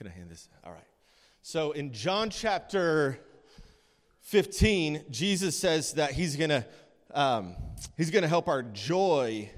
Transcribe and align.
Can 0.00 0.08
I 0.08 0.12
hand 0.12 0.30
this? 0.30 0.48
All 0.64 0.72
right. 0.72 0.80
So 1.42 1.72
in 1.72 1.92
John 1.92 2.30
chapter 2.30 3.18
15, 4.22 5.04
Jesus 5.10 5.58
says 5.58 5.92
that 5.92 6.12
he's 6.12 6.36
going 6.36 6.48
to 6.48 6.64
um, 7.12 7.54
he's 7.98 8.10
going 8.10 8.22
to 8.22 8.28
help 8.28 8.48
our 8.48 8.62
joy 8.62 9.50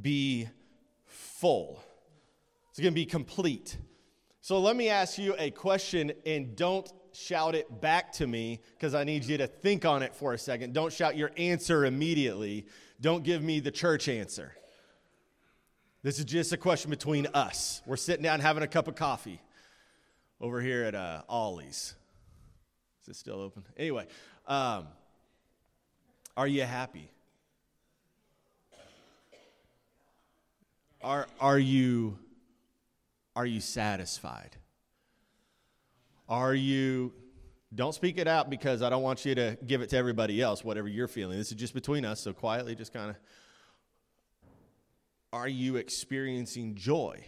be 0.00 0.48
full. 1.04 1.78
It's 2.70 2.80
going 2.80 2.94
to 2.94 2.98
be 2.98 3.04
complete. 3.04 3.76
So 4.40 4.60
let 4.60 4.76
me 4.76 4.88
ask 4.88 5.18
you 5.18 5.34
a 5.38 5.50
question 5.50 6.10
and 6.24 6.56
don't 6.56 6.90
shout 7.12 7.54
it 7.54 7.82
back 7.82 8.12
to 8.12 8.26
me 8.26 8.62
because 8.78 8.94
I 8.94 9.04
need 9.04 9.24
you 9.24 9.36
to 9.36 9.46
think 9.46 9.84
on 9.84 10.02
it 10.02 10.14
for 10.14 10.32
a 10.32 10.38
second. 10.38 10.72
Don't 10.72 10.90
shout 10.90 11.18
your 11.18 11.32
answer 11.36 11.84
immediately. 11.84 12.64
Don't 13.02 13.22
give 13.22 13.42
me 13.42 13.60
the 13.60 13.70
church 13.70 14.08
answer. 14.08 14.54
This 16.02 16.18
is 16.18 16.24
just 16.24 16.54
a 16.54 16.56
question 16.56 16.88
between 16.88 17.26
us. 17.34 17.82
We're 17.84 17.98
sitting 17.98 18.22
down 18.22 18.40
having 18.40 18.62
a 18.62 18.68
cup 18.68 18.88
of 18.88 18.94
coffee 18.94 19.42
over 20.40 20.60
here 20.60 20.84
at 20.84 20.94
uh, 20.94 21.22
Ollie's. 21.28 21.94
Is 23.02 23.08
it 23.08 23.16
still 23.16 23.40
open? 23.40 23.64
Anyway, 23.76 24.06
um, 24.46 24.86
are 26.36 26.46
you 26.46 26.62
happy? 26.62 27.10
Are, 31.02 31.26
are, 31.40 31.58
you, 31.58 32.18
are 33.36 33.46
you 33.46 33.60
satisfied? 33.60 34.56
Are 36.28 36.54
you, 36.54 37.12
don't 37.72 37.94
speak 37.94 38.18
it 38.18 38.26
out 38.26 38.50
because 38.50 38.82
I 38.82 38.90
don't 38.90 39.02
want 39.02 39.24
you 39.24 39.34
to 39.36 39.56
give 39.64 39.82
it 39.82 39.90
to 39.90 39.96
everybody 39.96 40.42
else, 40.42 40.64
whatever 40.64 40.88
you're 40.88 41.06
feeling. 41.06 41.38
This 41.38 41.52
is 41.52 41.56
just 41.56 41.74
between 41.74 42.04
us, 42.04 42.20
so 42.20 42.32
quietly 42.32 42.74
just 42.74 42.92
kind 42.92 43.10
of, 43.10 43.16
are 45.32 45.48
you 45.48 45.76
experiencing 45.76 46.74
joy? 46.74 47.24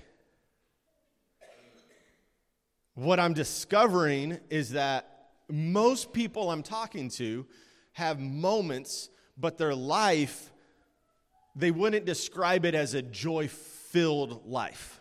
What 2.98 3.20
I'm 3.20 3.33
discovering 3.33 4.41
is 4.51 4.70
that 4.70 5.29
most 5.48 6.12
people 6.12 6.51
I'm 6.51 6.65
talking 6.65 7.10
to 7.10 7.46
have 7.93 8.18
moments, 8.18 9.09
but 9.37 9.57
their 9.57 9.73
life, 9.73 10.52
they 11.55 11.71
wouldn't 11.71 12.07
describe 12.07 12.65
it 12.65 12.74
as 12.74 12.95
a 12.95 13.02
joy 13.02 13.46
filled 13.46 14.45
life. 14.51 15.01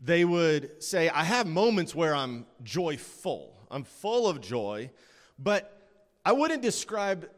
They 0.00 0.24
would 0.24 0.82
say, 0.82 1.08
I 1.08 1.22
have 1.22 1.46
moments 1.46 1.94
where 1.94 2.12
I'm 2.12 2.44
joyful, 2.64 3.54
I'm 3.70 3.84
full 3.84 4.26
of 4.26 4.40
joy, 4.40 4.90
but 5.38 5.80
I 6.26 6.32
wouldn't 6.32 6.62
describe 6.62 7.30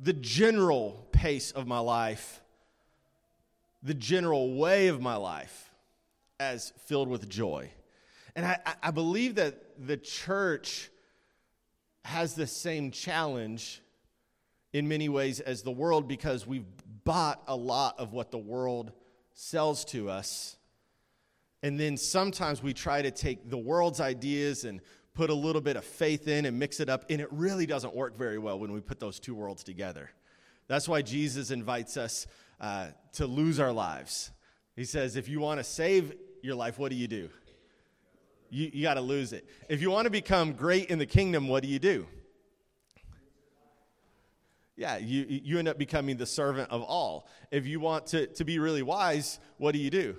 the 0.00 0.12
general 0.12 1.08
pace 1.10 1.50
of 1.50 1.66
my 1.66 1.80
life, 1.80 2.40
the 3.82 3.94
general 3.94 4.54
way 4.54 4.86
of 4.86 5.00
my 5.00 5.16
life 5.16 5.74
as 6.38 6.72
filled 6.86 7.08
with 7.08 7.28
joy. 7.28 7.72
And 8.38 8.46
I, 8.46 8.58
I 8.84 8.90
believe 8.92 9.34
that 9.34 9.84
the 9.84 9.96
church 9.96 10.90
has 12.04 12.34
the 12.34 12.46
same 12.46 12.92
challenge 12.92 13.82
in 14.72 14.86
many 14.86 15.08
ways 15.08 15.40
as 15.40 15.62
the 15.62 15.72
world 15.72 16.06
because 16.06 16.46
we've 16.46 16.64
bought 17.02 17.42
a 17.48 17.56
lot 17.56 17.98
of 17.98 18.12
what 18.12 18.30
the 18.30 18.38
world 18.38 18.92
sells 19.34 19.84
to 19.86 20.08
us. 20.08 20.56
And 21.64 21.80
then 21.80 21.96
sometimes 21.96 22.62
we 22.62 22.72
try 22.72 23.02
to 23.02 23.10
take 23.10 23.50
the 23.50 23.58
world's 23.58 24.00
ideas 24.00 24.64
and 24.64 24.82
put 25.14 25.30
a 25.30 25.34
little 25.34 25.60
bit 25.60 25.74
of 25.74 25.84
faith 25.84 26.28
in 26.28 26.44
and 26.44 26.60
mix 26.60 26.78
it 26.78 26.88
up, 26.88 27.06
and 27.10 27.20
it 27.20 27.32
really 27.32 27.66
doesn't 27.66 27.92
work 27.92 28.16
very 28.16 28.38
well 28.38 28.56
when 28.56 28.70
we 28.70 28.78
put 28.78 29.00
those 29.00 29.18
two 29.18 29.34
worlds 29.34 29.64
together. 29.64 30.12
That's 30.68 30.88
why 30.88 31.02
Jesus 31.02 31.50
invites 31.50 31.96
us 31.96 32.28
uh, 32.60 32.90
to 33.14 33.26
lose 33.26 33.58
our 33.58 33.72
lives. 33.72 34.30
He 34.76 34.84
says, 34.84 35.16
if 35.16 35.28
you 35.28 35.40
want 35.40 35.58
to 35.58 35.64
save 35.64 36.14
your 36.40 36.54
life, 36.54 36.78
what 36.78 36.90
do 36.90 36.96
you 36.96 37.08
do? 37.08 37.30
You, 38.50 38.70
you 38.72 38.82
got 38.82 38.94
to 38.94 39.00
lose 39.00 39.32
it. 39.32 39.48
If 39.68 39.80
you 39.80 39.90
want 39.90 40.06
to 40.06 40.10
become 40.10 40.52
great 40.52 40.90
in 40.90 40.98
the 40.98 41.06
kingdom, 41.06 41.48
what 41.48 41.62
do 41.62 41.68
you 41.68 41.78
do? 41.78 42.06
Yeah, 44.76 44.96
you, 44.96 45.26
you 45.28 45.58
end 45.58 45.66
up 45.66 45.76
becoming 45.76 46.16
the 46.16 46.26
servant 46.26 46.70
of 46.70 46.82
all. 46.82 47.28
If 47.50 47.66
you 47.66 47.80
want 47.80 48.06
to, 48.08 48.28
to 48.28 48.44
be 48.44 48.60
really 48.60 48.82
wise, 48.82 49.40
what 49.56 49.72
do 49.72 49.78
you 49.78 49.90
do? 49.90 50.16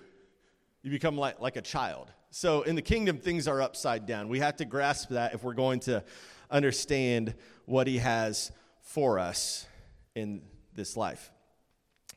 You 0.82 0.92
become 0.92 1.18
like, 1.18 1.40
like 1.40 1.56
a 1.56 1.62
child. 1.62 2.12
So 2.32 2.64
in 2.64 2.76
the 2.76 2.82
kingdom, 2.82 3.18
things 3.18 3.48
are 3.48 3.62
upside 3.62 4.06
down. 4.06 4.28
We 4.28 4.40
have 4.40 4.58
to 4.58 4.66
grasp 4.66 5.10
that 5.10 5.34
if 5.34 5.44
we're 5.44 5.54
going 5.54 5.80
to 5.82 6.04
understand 6.52 7.36
what 7.66 7.88
he 7.88 8.00
has 8.00 8.52
for 8.82 9.18
us 9.18 9.66
in 10.14 10.42
this 10.76 10.98
life. 10.98 11.32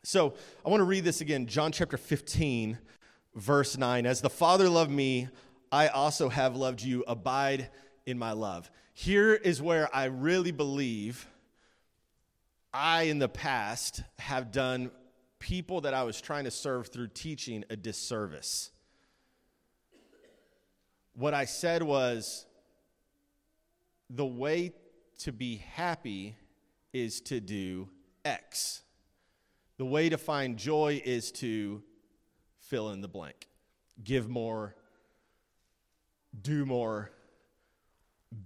So 0.03 0.35
I 0.67 0.69
want 0.69 0.81
to 0.81 0.85
read 0.85 1.05
this 1.05 1.21
again 1.21 1.47
John 1.47 1.71
chapter 1.71 1.97
15, 1.97 2.77
verse 3.37 3.79
9. 3.79 4.05
As 4.05 4.21
the 4.21 4.31
Father 4.31 4.69
loved 4.69 4.91
me, 4.91 5.29
I 5.73 5.89
also 5.89 6.29
have 6.29 6.55
loved 6.55 6.83
you. 6.83 7.03
Abide 7.09 7.71
in 8.05 8.19
my 8.19 8.33
love. 8.33 8.71
Here 8.93 9.33
is 9.33 9.63
where 9.63 9.89
I 9.95 10.05
really 10.05 10.53
believe 10.53 11.27
I, 12.75 13.05
in 13.05 13.19
the 13.19 13.29
past, 13.29 14.03
have 14.19 14.53
done 14.53 14.91
people 15.39 15.81
that 15.81 15.95
I 15.95 16.05
was 16.05 16.21
trying 16.21 16.45
to 16.45 16.51
serve 16.51 16.89
through 16.89 17.09
teaching 17.09 17.65
a 17.71 17.77
disservice. 17.77 18.71
What 21.15 21.33
I 21.35 21.47
said 21.47 21.83
was 21.83 22.47
the 24.11 24.27
way 24.27 24.73
to 25.21 25.33
be 25.33 25.57
happy 25.57 26.37
is 26.93 27.21
to 27.23 27.41
do 27.41 27.89
X. 28.25 28.83
The 29.79 29.85
way 29.87 30.11
to 30.11 30.19
find 30.19 30.59
joy 30.59 31.01
is 31.05 31.33
to 31.33 31.83
fill 32.61 32.91
in 32.91 33.01
the 33.01 33.09
blank, 33.09 33.49
give 34.05 34.29
more, 34.29 34.77
do 36.41 36.65
more, 36.65 37.11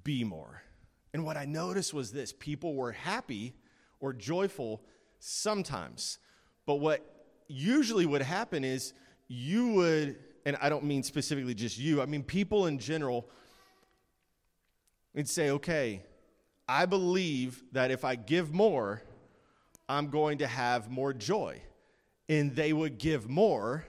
be 0.05 0.25
more. 0.25 0.63
And 1.13 1.25
what 1.25 1.37
I 1.37 1.45
noticed 1.45 1.95
was 1.95 2.13
this 2.13 2.33
people 2.33 2.75
were 2.75 2.93
happy 2.93 3.55
or 4.01 4.13
joyful 4.13 4.83
sometimes. 5.19 6.19
But 6.67 6.77
what 6.77 7.27
usually 7.49 8.07
would 8.07 8.23
happen 8.23 8.65
is 8.65 8.93
you 9.29 9.69
would, 9.73 10.17
and 10.45 10.57
I 10.61 10.69
don't 10.69 10.85
mean 10.85 11.03
specifically 11.03 11.55
just 11.55 11.79
you, 11.79 12.03
I 12.03 12.07
mean 12.07 12.23
people 12.23 12.67
in 12.67 12.79
general, 12.79 13.29
would 15.15 15.29
say, 15.29 15.51
okay, 15.51 16.05
I 16.69 16.85
believe 16.85 17.63
that 17.73 17.91
if 17.91 18.05
I 18.05 18.17
give 18.17 18.53
more, 18.53 19.03
I'm 19.89 20.11
going 20.11 20.39
to 20.39 20.47
have 20.47 20.91
more 20.91 21.13
joy. 21.13 21.63
And 22.29 22.55
they 22.55 22.73
would 22.73 22.99
give 22.99 23.29
more 23.29 23.87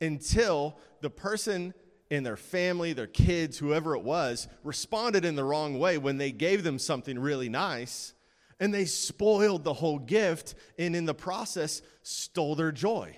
until 0.00 0.78
the 1.00 1.10
person 1.10 1.74
and 2.14 2.24
their 2.24 2.36
family, 2.36 2.92
their 2.92 3.06
kids, 3.06 3.58
whoever 3.58 3.94
it 3.94 4.02
was, 4.02 4.48
responded 4.62 5.24
in 5.24 5.36
the 5.36 5.44
wrong 5.44 5.78
way 5.78 5.98
when 5.98 6.18
they 6.18 6.32
gave 6.32 6.62
them 6.62 6.78
something 6.78 7.18
really 7.18 7.48
nice 7.48 8.14
and 8.60 8.72
they 8.72 8.84
spoiled 8.84 9.64
the 9.64 9.74
whole 9.74 9.98
gift 9.98 10.54
and 10.78 10.94
in 10.94 11.04
the 11.04 11.14
process 11.14 11.82
stole 12.02 12.54
their 12.54 12.72
joy. 12.72 13.16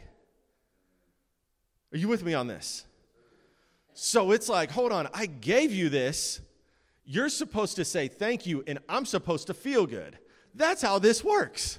Are 1.93 1.99
you 1.99 2.09
with 2.09 2.25
me 2.25 2.34
on 2.34 2.47
this? 2.47 2.84
So 3.95 4.33
it's 4.33 4.49
like, 4.49 4.71
hold 4.71 4.93
on, 4.93 5.09
I 5.15 5.27
gave 5.27 5.73
you 5.73 5.89
this. 5.89 6.41
You're 7.05 7.28
supposed 7.28 7.77
to 7.77 7.84
say 7.84 8.09
thank 8.09 8.47
you, 8.47 8.65
and 8.67 8.78
I'm 8.89 9.07
supposed 9.07 9.47
to 9.47 9.55
feel 9.55 9.87
good. 9.87 10.19
That's 10.55 10.83
how 10.83 10.99
this 10.99 11.23
works. 11.23 11.78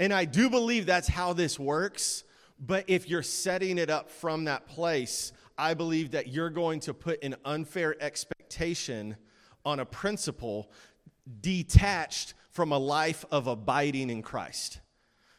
And 0.00 0.12
I 0.12 0.24
do 0.24 0.50
believe 0.50 0.86
that's 0.86 1.08
how 1.08 1.32
this 1.32 1.58
works 1.58 2.24
but 2.58 2.84
if 2.88 3.08
you're 3.08 3.22
setting 3.22 3.78
it 3.78 3.90
up 3.90 4.10
from 4.10 4.44
that 4.44 4.66
place, 4.66 5.32
I 5.58 5.74
believe 5.74 6.12
that 6.12 6.28
you're 6.28 6.50
going 6.50 6.80
to 6.80 6.94
put 6.94 7.22
an 7.22 7.36
unfair 7.44 7.96
expectation 8.02 9.16
on 9.64 9.80
a 9.80 9.84
principle 9.84 10.70
detached 11.40 12.34
from 12.50 12.72
a 12.72 12.78
life 12.78 13.24
of 13.30 13.46
abiding 13.46 14.10
in 14.10 14.22
Christ. 14.22 14.80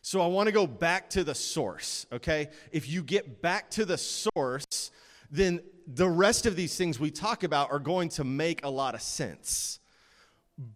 So 0.02 0.22
I 0.22 0.28
want 0.28 0.48
to 0.48 0.54
go 0.54 0.68
back 0.68 1.10
to 1.12 1.24
the 1.24 1.36
source, 1.36 2.06
okay? 2.14 2.50
If 2.72 2.88
you 2.88 3.04
get 3.04 3.42
back 3.42 3.70
to 3.72 3.86
the 3.86 3.98
source, 3.98 4.92
then 5.32 5.62
the 5.86 6.08
rest 6.08 6.46
of 6.46 6.56
these 6.56 6.78
things 6.78 7.00
we 7.00 7.12
talk 7.12 7.44
about 7.44 7.72
are 7.72 7.80
going 7.80 8.10
to 8.10 8.24
make 8.24 8.64
a 8.64 8.70
lot 8.70 8.96
of 8.96 9.02
sense. 9.02 9.80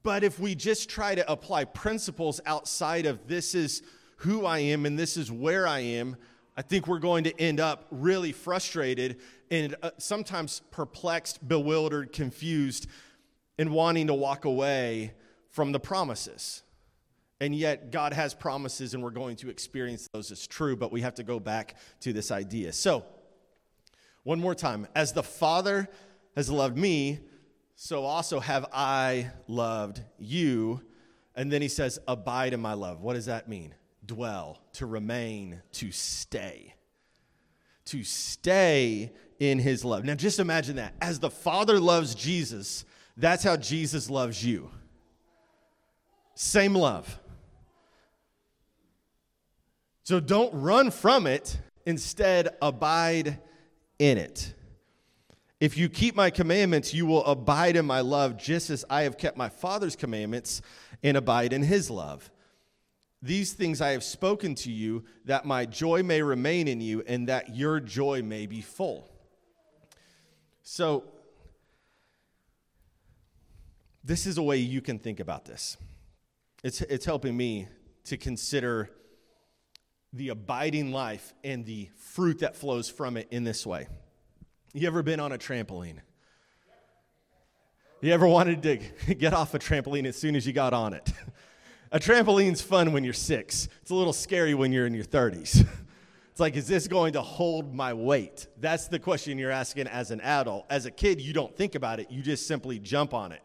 But 0.03 0.23
if 0.23 0.39
we 0.39 0.55
just 0.55 0.89
try 0.89 1.15
to 1.15 1.31
apply 1.31 1.65
principles 1.65 2.41
outside 2.45 3.05
of 3.05 3.27
this 3.27 3.55
is 3.55 3.83
who 4.17 4.45
I 4.45 4.59
am 4.59 4.85
and 4.85 4.97
this 4.97 5.17
is 5.17 5.31
where 5.31 5.67
I 5.67 5.79
am, 5.79 6.17
I 6.55 6.61
think 6.61 6.87
we're 6.87 6.99
going 6.99 7.23
to 7.23 7.39
end 7.39 7.59
up 7.59 7.87
really 7.91 8.31
frustrated 8.31 9.19
and 9.49 9.75
uh, 9.81 9.91
sometimes 9.97 10.61
perplexed, 10.71 11.47
bewildered, 11.47 12.11
confused, 12.11 12.87
and 13.57 13.71
wanting 13.71 14.07
to 14.07 14.13
walk 14.13 14.45
away 14.45 15.13
from 15.49 15.71
the 15.71 15.79
promises. 15.79 16.63
And 17.39 17.55
yet, 17.55 17.91
God 17.91 18.13
has 18.13 18.33
promises, 18.33 18.93
and 18.93 19.01
we're 19.01 19.09
going 19.09 19.35
to 19.37 19.49
experience 19.49 20.07
those 20.13 20.31
as 20.31 20.45
true, 20.45 20.75
but 20.75 20.91
we 20.91 21.01
have 21.01 21.15
to 21.15 21.23
go 21.23 21.39
back 21.39 21.75
to 22.01 22.13
this 22.13 22.31
idea. 22.31 22.71
So, 22.71 23.05
one 24.23 24.39
more 24.39 24.53
time. 24.53 24.87
As 24.93 25.13
the 25.13 25.23
Father 25.23 25.89
has 26.35 26.49
loved 26.49 26.77
me, 26.77 27.19
so 27.75 28.03
also 28.03 28.39
have 28.39 28.67
I 28.71 29.31
loved 29.47 30.01
you. 30.19 30.81
And 31.35 31.51
then 31.51 31.63
he 31.63 31.67
says, 31.67 31.97
Abide 32.07 32.53
in 32.53 32.59
my 32.59 32.73
love. 32.73 33.01
What 33.01 33.13
does 33.13 33.25
that 33.25 33.49
mean? 33.49 33.73
Dwell, 34.13 34.59
to 34.73 34.85
remain, 34.85 35.61
to 35.73 35.91
stay. 35.91 36.75
to 37.91 38.03
stay 38.03 39.11
in 39.39 39.59
his 39.59 39.83
love. 39.83 40.05
Now, 40.05 40.15
just 40.15 40.39
imagine 40.39 40.77
that. 40.77 40.93
As 41.01 41.19
the 41.19 41.29
Father 41.29 41.79
loves 41.79 42.15
Jesus, 42.15 42.85
that's 43.17 43.43
how 43.43 43.57
Jesus 43.57 44.09
loves 44.09 44.45
you. 44.45 44.71
Same 46.35 46.73
love. 46.73 47.19
So 50.03 50.19
don't 50.19 50.53
run 50.53 50.89
from 50.91 51.27
it, 51.27 51.59
instead, 51.85 52.55
abide 52.61 53.39
in 53.99 54.17
it. 54.17 54.53
If 55.59 55.77
you 55.77 55.89
keep 55.89 56.15
my 56.15 56.29
commandments, 56.29 56.93
you 56.93 57.05
will 57.05 57.25
abide 57.25 57.75
in 57.75 57.85
my 57.85 57.99
love, 57.99 58.37
just 58.37 58.69
as 58.69 58.83
I 58.89 59.03
have 59.03 59.17
kept 59.17 59.37
my 59.37 59.49
Father's 59.49 59.95
commandments 59.95 60.61
and 61.03 61.17
abide 61.17 61.51
in 61.53 61.61
his 61.61 61.89
love. 61.89 62.31
These 63.21 63.53
things 63.53 63.81
I 63.81 63.91
have 63.91 64.03
spoken 64.03 64.55
to 64.55 64.71
you, 64.71 65.03
that 65.25 65.45
my 65.45 65.65
joy 65.65 66.01
may 66.01 66.21
remain 66.21 66.67
in 66.67 66.81
you, 66.81 67.03
and 67.05 67.27
that 67.29 67.55
your 67.55 67.79
joy 67.79 68.23
may 68.23 68.47
be 68.47 68.61
full. 68.61 69.07
So, 70.63 71.03
this 74.03 74.25
is 74.25 74.37
a 74.37 74.43
way 74.43 74.57
you 74.57 74.81
can 74.81 74.97
think 74.97 75.19
about 75.19 75.45
this. 75.45 75.77
It's, 76.63 76.81
it's 76.81 77.05
helping 77.05 77.37
me 77.37 77.67
to 78.05 78.17
consider 78.17 78.89
the 80.13 80.29
abiding 80.29 80.91
life 80.91 81.33
and 81.43 81.65
the 81.65 81.89
fruit 81.95 82.39
that 82.39 82.55
flows 82.55 82.89
from 82.89 83.17
it 83.17 83.27
in 83.31 83.43
this 83.43 83.65
way. 83.65 83.87
You 84.73 84.87
ever 84.87 85.03
been 85.03 85.19
on 85.19 85.31
a 85.31 85.37
trampoline? 85.37 85.99
You 88.01 88.11
ever 88.13 88.27
wanted 88.27 88.63
to 88.63 89.13
get 89.13 89.33
off 89.33 89.53
a 89.53 89.59
trampoline 89.59 90.05
as 90.05 90.15
soon 90.15 90.35
as 90.35 90.47
you 90.47 90.53
got 90.53 90.73
on 90.73 90.93
it? 90.93 91.11
A 91.93 91.99
trampoline's 91.99 92.61
fun 92.61 92.93
when 92.93 93.03
you're 93.03 93.13
six. 93.13 93.67
It's 93.81 93.91
a 93.91 93.95
little 93.95 94.13
scary 94.13 94.53
when 94.53 94.71
you're 94.71 94.87
in 94.87 94.93
your 94.93 95.05
30s. 95.05 95.67
It's 96.31 96.39
like, 96.39 96.55
is 96.55 96.65
this 96.65 96.87
going 96.87 97.11
to 97.13 97.21
hold 97.21 97.75
my 97.75 97.91
weight? 97.91 98.47
That's 98.57 98.87
the 98.87 98.99
question 98.99 99.37
you're 99.37 99.51
asking 99.51 99.87
as 99.87 100.11
an 100.11 100.21
adult. 100.21 100.65
As 100.69 100.85
a 100.85 100.91
kid, 100.91 101.19
you 101.19 101.33
don't 101.33 101.53
think 101.57 101.75
about 101.75 101.99
it, 101.99 102.09
you 102.09 102.21
just 102.21 102.47
simply 102.47 102.79
jump 102.79 103.13
on 103.13 103.33
it. 103.33 103.41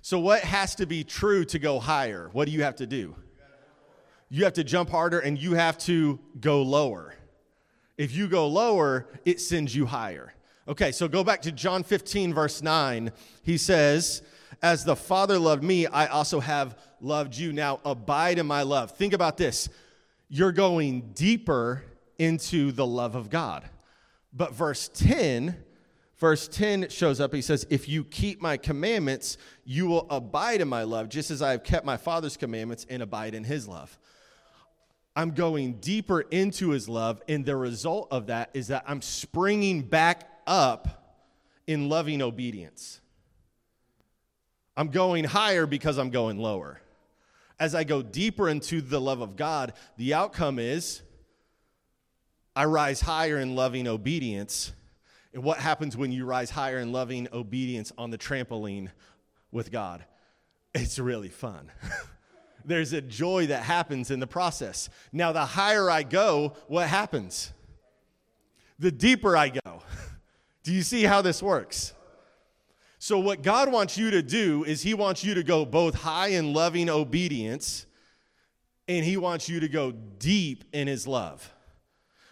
So, 0.00 0.20
what 0.20 0.42
has 0.42 0.76
to 0.76 0.86
be 0.86 1.02
true 1.02 1.44
to 1.46 1.58
go 1.58 1.80
higher? 1.80 2.30
What 2.32 2.44
do 2.44 2.52
you 2.52 2.62
have 2.62 2.76
to 2.76 2.86
do? 2.86 3.16
You 4.28 4.44
have 4.44 4.52
to 4.52 4.62
jump 4.62 4.90
harder 4.90 5.18
and 5.18 5.36
you 5.36 5.54
have 5.54 5.76
to 5.78 6.20
go 6.38 6.62
lower. 6.62 7.16
If 7.98 8.14
you 8.14 8.28
go 8.28 8.46
lower, 8.46 9.08
it 9.24 9.40
sends 9.40 9.74
you 9.74 9.86
higher. 9.86 10.32
Okay, 10.68 10.92
so 10.92 11.08
go 11.08 11.24
back 11.24 11.42
to 11.42 11.50
John 11.50 11.82
15, 11.82 12.32
verse 12.32 12.62
9. 12.62 13.10
He 13.42 13.58
says, 13.58 14.22
As 14.62 14.84
the 14.84 14.94
Father 14.94 15.36
loved 15.36 15.64
me, 15.64 15.88
I 15.88 16.06
also 16.06 16.38
have 16.38 16.78
loved 17.02 17.36
you. 17.36 17.52
Now 17.52 17.80
abide 17.84 18.38
in 18.38 18.46
my 18.46 18.62
love. 18.62 18.92
Think 18.92 19.12
about 19.12 19.36
this. 19.36 19.68
You're 20.28 20.52
going 20.52 21.10
deeper 21.14 21.82
into 22.18 22.70
the 22.70 22.86
love 22.86 23.14
of 23.14 23.30
God. 23.30 23.68
But 24.32 24.54
verse 24.54 24.88
10, 24.94 25.56
verse 26.18 26.46
10 26.46 26.88
shows 26.88 27.20
up. 27.20 27.34
He 27.34 27.42
says, 27.42 27.66
If 27.70 27.88
you 27.88 28.04
keep 28.04 28.40
my 28.40 28.56
commandments, 28.56 29.38
you 29.64 29.86
will 29.86 30.06
abide 30.10 30.60
in 30.60 30.68
my 30.68 30.84
love, 30.84 31.08
just 31.08 31.30
as 31.30 31.42
I 31.42 31.50
have 31.52 31.64
kept 31.64 31.84
my 31.84 31.96
Father's 31.96 32.36
commandments 32.36 32.86
and 32.88 33.02
abide 33.02 33.34
in 33.34 33.44
his 33.44 33.66
love. 33.66 33.98
I'm 35.16 35.32
going 35.32 35.74
deeper 35.74 36.20
into 36.20 36.70
his 36.70 36.88
love, 36.88 37.20
and 37.28 37.44
the 37.44 37.56
result 37.56 38.08
of 38.12 38.28
that 38.28 38.50
is 38.54 38.68
that 38.68 38.84
I'm 38.86 39.02
springing 39.02 39.82
back 39.82 40.30
up 40.46 41.18
in 41.66 41.88
loving 41.88 42.22
obedience. 42.22 43.00
I'm 44.76 44.88
going 44.88 45.24
higher 45.24 45.66
because 45.66 45.98
I'm 45.98 46.10
going 46.10 46.38
lower 46.38 46.80
as 47.60 47.74
I 47.74 47.84
go 47.84 48.00
deeper 48.00 48.48
into 48.48 48.80
the 48.80 49.00
love 49.00 49.20
of 49.20 49.36
God, 49.36 49.74
the 49.98 50.14
outcome 50.14 50.58
is 50.58 51.02
I 52.56 52.64
rise 52.64 53.02
higher 53.02 53.38
in 53.38 53.54
loving 53.54 53.86
obedience. 53.86 54.72
And 55.32 55.44
what 55.44 55.58
happens 55.58 55.96
when 55.96 56.10
you 56.10 56.24
rise 56.24 56.50
higher 56.50 56.78
in 56.78 56.90
loving 56.90 57.28
obedience 57.32 57.92
on 57.96 58.10
the 58.10 58.18
trampoline 58.18 58.88
with 59.52 59.70
God? 59.70 60.04
It's 60.74 60.98
really 60.98 61.28
fun. 61.28 61.70
There's 62.64 62.92
a 62.92 63.00
joy 63.00 63.46
that 63.46 63.62
happens 63.62 64.10
in 64.10 64.20
the 64.20 64.26
process. 64.26 64.88
Now, 65.12 65.32
the 65.32 65.44
higher 65.44 65.90
I 65.90 66.02
go, 66.02 66.54
what 66.66 66.88
happens? 66.88 67.52
The 68.78 68.90
deeper 68.90 69.36
I 69.36 69.50
go. 69.50 69.82
Do 70.62 70.72
you 70.72 70.82
see 70.82 71.04
how 71.04 71.22
this 71.22 71.42
works? 71.42 71.94
So, 73.02 73.18
what 73.18 73.40
God 73.40 73.72
wants 73.72 73.96
you 73.96 74.10
to 74.10 74.20
do 74.20 74.62
is 74.64 74.82
He 74.82 74.92
wants 74.92 75.24
you 75.24 75.32
to 75.32 75.42
go 75.42 75.64
both 75.64 75.94
high 75.94 76.28
in 76.28 76.52
loving 76.52 76.90
obedience, 76.90 77.86
and 78.88 79.02
He 79.02 79.16
wants 79.16 79.48
you 79.48 79.58
to 79.60 79.68
go 79.68 79.90
deep 79.90 80.64
in 80.74 80.86
His 80.86 81.06
love. 81.06 81.50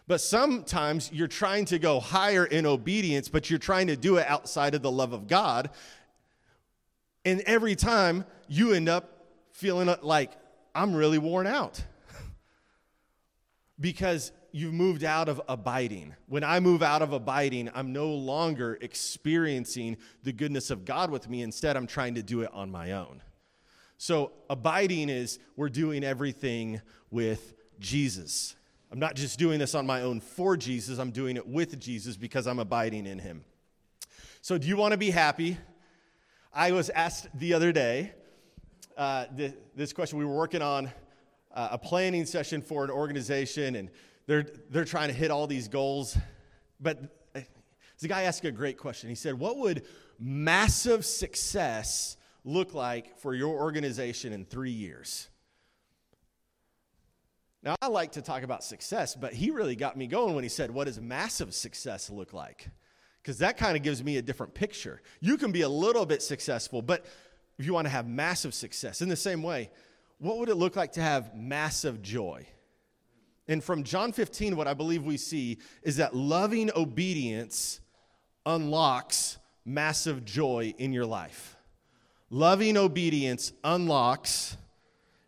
But 0.06 0.20
sometimes 0.20 1.11
you're 1.11 1.26
trying 1.26 1.65
to 1.67 1.79
go 1.79 2.00
higher 2.00 2.44
in 2.44 2.67
obedience, 2.67 3.31
but 3.31 3.49
you're 3.49 3.59
trying 3.59 3.87
to 3.87 3.97
do 3.97 4.19
it 4.19 4.26
outside 4.29 4.75
of 4.75 4.82
the 4.82 4.91
love 4.91 5.15
of 5.15 5.26
God. 5.26 5.70
And 7.25 7.41
every 7.47 7.75
time 7.75 8.26
you 8.47 8.75
end 8.75 8.91
up 8.91 9.25
feeling 9.53 9.94
like, 10.03 10.32
I'm 10.75 10.94
really 10.94 11.19
worn 11.19 11.47
out. 11.47 11.82
because 13.81 14.32
you've 14.53 14.75
moved 14.75 15.05
out 15.05 15.29
of 15.29 15.41
abiding. 15.49 16.15
When 16.27 16.45
I 16.45 16.61
move 16.61 16.83
out 16.83 17.03
of 17.03 17.12
abiding, 17.12 17.71
I'm 17.75 17.93
no 17.93 18.09
longer 18.09 18.79
experiencing 18.81 19.97
the 20.23 20.33
goodness 20.33 20.71
of 20.71 20.85
God 20.85 21.11
with 21.11 21.29
me. 21.29 21.43
Instead, 21.43 21.77
I'm 21.77 21.87
trying 21.87 22.15
to 22.15 22.23
do 22.23 22.41
it 22.43 22.50
on 22.53 22.71
my 22.71 22.93
own. 22.93 23.23
So, 23.99 24.33
abiding 24.49 25.09
is 25.09 25.39
we're 25.56 25.69
doing 25.69 26.05
everything 26.05 26.81
with 27.11 27.55
Jesus. 27.81 28.55
I'm 28.91 28.99
not 28.99 29.17
just 29.17 29.39
doing 29.39 29.59
this 29.59 29.75
on 29.75 29.87
my 29.87 30.03
own 30.03 30.21
for 30.21 30.56
Jesus, 30.56 30.99
I'm 30.99 31.11
doing 31.11 31.37
it 31.37 31.47
with 31.47 31.79
Jesus 31.81 32.17
because 32.17 32.47
I'm 32.47 32.59
abiding 32.59 33.06
in 33.06 33.19
him. 33.19 33.44
So, 34.41 34.56
do 34.56 34.69
you 34.69 34.77
want 34.77 34.93
to 34.93 34.99
be 34.99 35.11
happy? 35.11 35.59
I 36.53 36.73
was 36.73 36.91
asked 36.91 37.29
the 37.35 37.55
other 37.55 37.73
day 37.73 38.12
uh, 38.97 39.27
this 39.75 39.93
question. 39.93 40.19
We 40.19 40.25
were 40.25 40.37
working 40.37 40.62
on 40.62 40.91
uh, 41.55 41.69
a 41.73 41.79
planning 41.79 42.25
session 42.25 42.62
for 42.62 42.85
an 42.85 42.91
organization, 42.91 43.77
and 43.77 43.91
they're, 44.29 44.47
they're 44.71 44.85
trying 44.85 45.09
to 45.09 45.15
hit 45.15 45.33
all 45.33 45.49
these 45.49 45.67
goals. 45.67 46.17
But 46.79 47.03
uh, 47.35 47.41
the 47.99 48.09
guy 48.09 48.23
asked 48.23 48.45
a 48.45 48.53
great 48.53 48.77
question. 48.77 49.09
He 49.09 49.17
said, 49.17 49.37
What 49.37 49.57
would 49.57 49.85
massive 50.21 51.05
success 51.05 52.17
look 52.45 52.75
like 52.75 53.19
for 53.19 53.35
your 53.35 53.59
organization 53.59 54.33
in 54.33 54.45
three 54.45 54.71
years? 54.71 55.29
Now, 57.63 57.75
I 57.83 57.89
like 57.89 58.13
to 58.13 58.23
talk 58.23 58.43
about 58.45 58.63
success, 58.63 59.17
but 59.17 59.33
he 59.33 59.51
really 59.51 59.75
got 59.75 59.97
me 59.97 60.07
going 60.07 60.35
when 60.35 60.45
he 60.45 60.51
said, 60.51 60.71
What 60.71 60.85
does 60.85 61.01
massive 61.01 61.55
success 61.55 62.11
look 62.11 62.35
like? 62.35 62.69
Because 63.23 63.39
that 63.39 63.57
kind 63.57 63.79
of 63.79 63.83
gives 63.83 64.05
me 64.05 64.19
a 64.19 64.23
different 64.23 64.53
picture. 64.53 65.01
You 65.20 65.39
can 65.39 65.53
be 65.53 65.63
a 65.63 65.69
little 65.69 66.05
bit 66.05 66.23
successful, 66.23 66.82
but 66.82 67.06
if 67.58 67.65
you 67.65 67.73
want 67.73 67.87
to 67.87 67.91
have 67.91 68.06
massive 68.06 68.53
success, 68.53 69.01
in 69.01 69.08
the 69.08 69.17
same 69.17 69.43
way, 69.43 69.70
what 70.19 70.37
would 70.37 70.51
it 70.51 70.56
look 70.56 70.77
like 70.77 70.93
to 70.93 71.01
have 71.01 71.35
massive 71.35 72.03
joy? 72.03 72.47
And 73.48 73.64
from 73.64 73.82
John 73.82 74.12
15, 74.12 74.56
what 74.56 74.69
I 74.69 74.74
believe 74.74 75.05
we 75.05 75.17
see 75.17 75.58
is 75.82 75.96
that 75.96 76.14
loving 76.14 76.70
obedience 76.76 77.81
unlocks 78.44 79.38
massive 79.64 80.24
joy 80.24 80.74
in 80.78 80.93
your 80.93 81.06
life. 81.06 81.56
Loving 82.31 82.76
obedience 82.76 83.52
unlocks, 83.64 84.56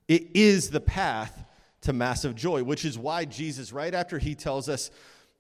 it 0.07 0.29
is 0.35 0.69
the 0.69 0.81
path 0.81 1.45
to 1.83 1.95
massive 1.95 2.35
joy, 2.35 2.63
which 2.63 2.85
is 2.85 2.99
why 2.99 3.25
Jesus, 3.25 3.73
right 3.73 3.95
after 3.95 4.19
he 4.19 4.35
tells 4.35 4.69
us 4.69 4.91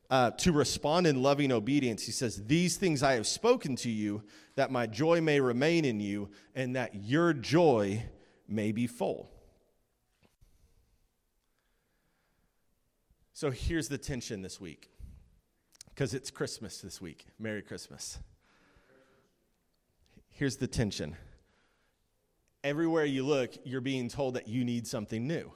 uh, 0.09 0.31
to 0.33 0.53
respond 0.53 1.07
in 1.07 1.23
loving 1.23 1.53
obedience, 1.53 2.05
he 2.05 2.13
says, 2.13 2.43
These 2.47 2.79
things 2.79 3.03
I 3.03 3.13
have 3.13 3.27
spoken 3.27 3.77
to 3.77 3.91
you, 3.91 4.23
that 4.57 4.73
my 4.73 4.87
joy 4.87 5.21
may 5.21 5.39
remain 5.39 5.85
in 5.85 6.01
you, 6.01 6.31
and 6.55 6.75
that 6.77 6.95
your 6.95 7.33
joy 7.33 8.03
may 8.49 8.73
be 8.73 8.87
full. 8.87 9.31
So 13.41 13.51
here's 13.51 13.89
the 13.89 13.97
tension 13.97 14.43
this 14.43 14.61
week 14.61 14.91
because 15.89 16.13
it's 16.13 16.31
Christmas 16.31 16.83
this 16.83 17.01
week. 17.01 17.25
Merry 17.39 17.63
Christmas. 17.63 18.19
Here's 20.29 20.57
the 20.57 20.67
tension. 20.67 21.17
Everywhere 22.63 23.07
you 23.07 23.25
look, 23.25 23.55
you're 23.65 23.81
being 23.81 24.11
told 24.11 24.35
that 24.35 24.47
you 24.47 24.63
need 24.63 24.87
something 24.87 25.27
new. 25.27 25.51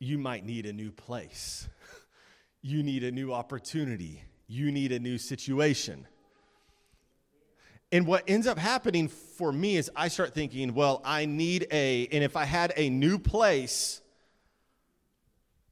You 0.00 0.18
might 0.18 0.44
need 0.44 0.66
a 0.66 0.72
new 0.72 0.90
place. 0.90 1.68
You 2.60 2.82
need 2.82 3.04
a 3.04 3.12
new 3.12 3.32
opportunity. 3.32 4.24
You 4.48 4.72
need 4.72 4.90
a 4.90 4.98
new 4.98 5.16
situation. 5.16 6.08
And 7.92 8.04
what 8.04 8.24
ends 8.26 8.48
up 8.48 8.58
happening 8.58 9.06
for 9.06 9.52
me 9.52 9.76
is 9.76 9.88
I 9.94 10.08
start 10.08 10.34
thinking, 10.34 10.74
well, 10.74 11.00
I 11.04 11.24
need 11.24 11.68
a, 11.70 12.08
and 12.10 12.24
if 12.24 12.36
I 12.36 12.46
had 12.46 12.72
a 12.76 12.90
new 12.90 13.16
place, 13.16 14.00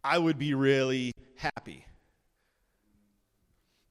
I 0.06 0.18
would 0.18 0.38
be 0.38 0.54
really 0.54 1.12
happy. 1.34 1.84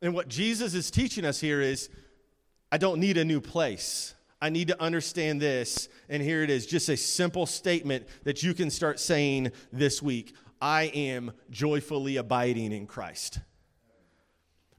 And 0.02 0.14
what 0.14 0.30
Jesus 0.30 0.74
is 0.74 0.90
teaching 0.90 1.26
us 1.26 1.42
here 1.42 1.60
is 1.60 1.90
I 2.72 2.78
don't 2.78 3.02
need 3.02 3.18
a 3.18 3.26
new 3.26 3.42
place. 3.42 4.16
I 4.42 4.50
need 4.50 4.70
to 4.70 4.82
understand 4.82 5.42
this. 5.42 5.90
And 6.08 6.24
here 6.24 6.42
it 6.42 6.50
is 6.50 6.66
just 6.66 6.88
a 6.88 6.96
simple 6.96 7.46
statement 7.46 8.08
that 8.24 8.44
you 8.44 8.54
can 8.54 8.70
start 8.70 9.00
saying 9.00 9.52
this 9.74 10.02
week 10.02 10.34
I 10.62 10.84
am 10.94 11.34
joyfully 11.50 12.16
abiding 12.16 12.72
in 12.72 12.88
Christ. 12.88 13.40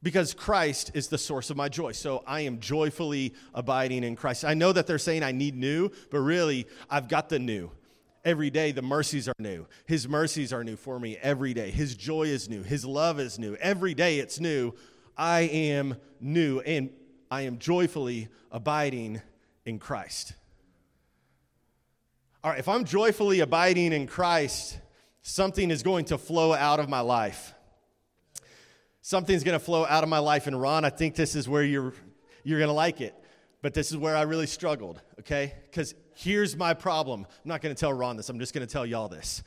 Because 0.02 0.32
Christ 0.32 0.92
is 0.94 1.08
the 1.08 1.18
source 1.18 1.50
of 1.50 1.56
my 1.58 1.68
joy. 1.68 1.92
So 1.92 2.24
I 2.26 2.40
am 2.40 2.60
joyfully 2.60 3.34
abiding 3.52 4.04
in 4.04 4.16
Christ. 4.16 4.44
I 4.44 4.54
know 4.54 4.72
that 4.72 4.86
they're 4.86 4.98
saying 4.98 5.22
I 5.22 5.32
need 5.32 5.54
new, 5.54 5.90
but 6.10 6.20
really, 6.20 6.66
I've 6.88 7.08
got 7.08 7.28
the 7.28 7.38
new. 7.38 7.72
Every 8.26 8.50
day, 8.50 8.72
the 8.72 8.82
mercies 8.82 9.28
are 9.28 9.34
new. 9.38 9.68
His 9.86 10.08
mercies 10.08 10.52
are 10.52 10.64
new 10.64 10.74
for 10.74 10.98
me 10.98 11.16
every 11.22 11.54
day. 11.54 11.70
His 11.70 11.94
joy 11.94 12.24
is 12.24 12.48
new. 12.48 12.64
His 12.64 12.84
love 12.84 13.20
is 13.20 13.38
new. 13.38 13.54
Every 13.54 13.94
day, 13.94 14.18
it's 14.18 14.40
new. 14.40 14.74
I 15.16 15.42
am 15.42 15.94
new, 16.20 16.58
and 16.58 16.90
I 17.30 17.42
am 17.42 17.58
joyfully 17.58 18.26
abiding 18.50 19.22
in 19.64 19.78
Christ. 19.78 20.32
All 22.42 22.50
right, 22.50 22.58
if 22.58 22.68
I'm 22.68 22.84
joyfully 22.84 23.38
abiding 23.38 23.92
in 23.92 24.08
Christ, 24.08 24.76
something 25.22 25.70
is 25.70 25.84
going 25.84 26.06
to 26.06 26.18
flow 26.18 26.52
out 26.52 26.80
of 26.80 26.88
my 26.88 27.00
life. 27.00 27.54
Something's 29.02 29.44
going 29.44 29.56
to 29.56 29.64
flow 29.64 29.86
out 29.86 30.02
of 30.02 30.08
my 30.08 30.18
life. 30.18 30.48
And 30.48 30.60
Ron, 30.60 30.84
I 30.84 30.90
think 30.90 31.14
this 31.14 31.36
is 31.36 31.48
where 31.48 31.62
you're, 31.62 31.94
you're 32.42 32.58
going 32.58 32.70
to 32.70 32.74
like 32.74 33.00
it. 33.00 33.14
But 33.62 33.72
this 33.72 33.92
is 33.92 33.96
where 33.96 34.16
I 34.16 34.22
really 34.22 34.48
struggled, 34.48 35.00
okay? 35.20 35.54
Because 35.70 35.94
here's 36.16 36.56
my 36.56 36.74
problem. 36.74 37.26
I'm 37.28 37.48
not 37.48 37.60
going 37.60 37.74
to 37.74 37.78
tell 37.78 37.92
Ron 37.92 38.16
this, 38.16 38.28
I'm 38.28 38.38
just 38.38 38.54
going 38.54 38.66
to 38.66 38.72
tell 38.72 38.86
y'all 38.86 39.08
this. 39.08 39.42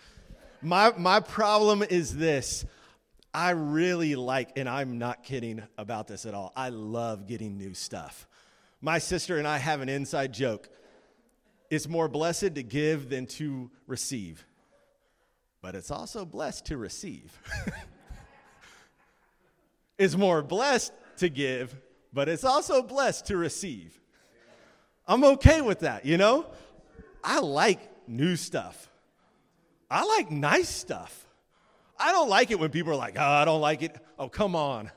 My, 0.62 0.94
my 0.98 1.20
problem 1.20 1.84
is 1.84 2.16
this. 2.16 2.66
I 3.34 3.52
really 3.52 4.16
like, 4.16 4.52
and 4.56 4.68
I'm 4.68 4.98
not 4.98 5.24
kidding 5.24 5.62
about 5.78 6.08
this 6.08 6.26
at 6.26 6.34
all. 6.34 6.52
I 6.56 6.70
love 6.70 7.28
getting 7.28 7.58
new 7.58 7.74
stuff. 7.74 8.28
My 8.82 8.98
sister 8.98 9.38
and 9.38 9.48
I 9.48 9.58
have 9.58 9.82
an 9.82 9.90
inside 9.90 10.34
joke. 10.34 10.70
It's 11.70 11.88
more 11.88 12.08
blessed 12.08 12.56
to 12.56 12.64
give 12.64 13.10
than 13.10 13.28
to 13.28 13.70
receive, 13.86 14.46
but 15.62 15.76
it's 15.76 15.92
also 15.92 16.26
blessed 16.26 16.66
to 16.68 16.78
receive. 16.78 17.38
it's 19.98 20.16
more 20.16 20.42
blessed 20.42 20.92
to 21.18 21.30
give, 21.30 21.76
but 22.12 22.28
it's 22.28 22.44
also 22.44 22.82
blessed 22.82 23.28
to 23.28 23.38
receive. 23.38 23.99
I'm 25.10 25.24
okay 25.24 25.62
with 25.62 25.80
that, 25.80 26.06
you 26.06 26.18
know? 26.18 26.46
I 27.24 27.40
like 27.40 27.80
new 28.08 28.36
stuff. 28.36 28.88
I 29.90 30.06
like 30.06 30.30
nice 30.30 30.70
stuff. 30.70 31.26
I 32.00 32.12
don't 32.12 32.30
like 32.30 32.52
it 32.52 32.60
when 32.60 32.70
people 32.70 32.94
are 32.94 32.96
like, 32.96 33.16
oh, 33.18 33.24
I 33.24 33.44
don't 33.44 33.60
like 33.60 33.82
it. 33.82 33.96
Oh, 34.20 34.30
come 34.30 34.56
on. 34.56 34.92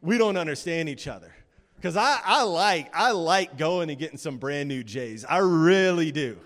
We 0.00 0.18
don't 0.18 0.36
understand 0.36 0.88
each 0.88 1.08
other. 1.08 1.34
Because 1.74 1.96
I, 1.96 2.20
I 2.24 2.42
like 2.44 2.94
I 2.94 3.10
like 3.10 3.56
going 3.56 3.90
and 3.90 3.98
getting 3.98 4.18
some 4.18 4.36
brand 4.36 4.68
new 4.68 4.84
J's. 4.84 5.24
I 5.24 5.38
really 5.38 6.12
do. 6.12 6.38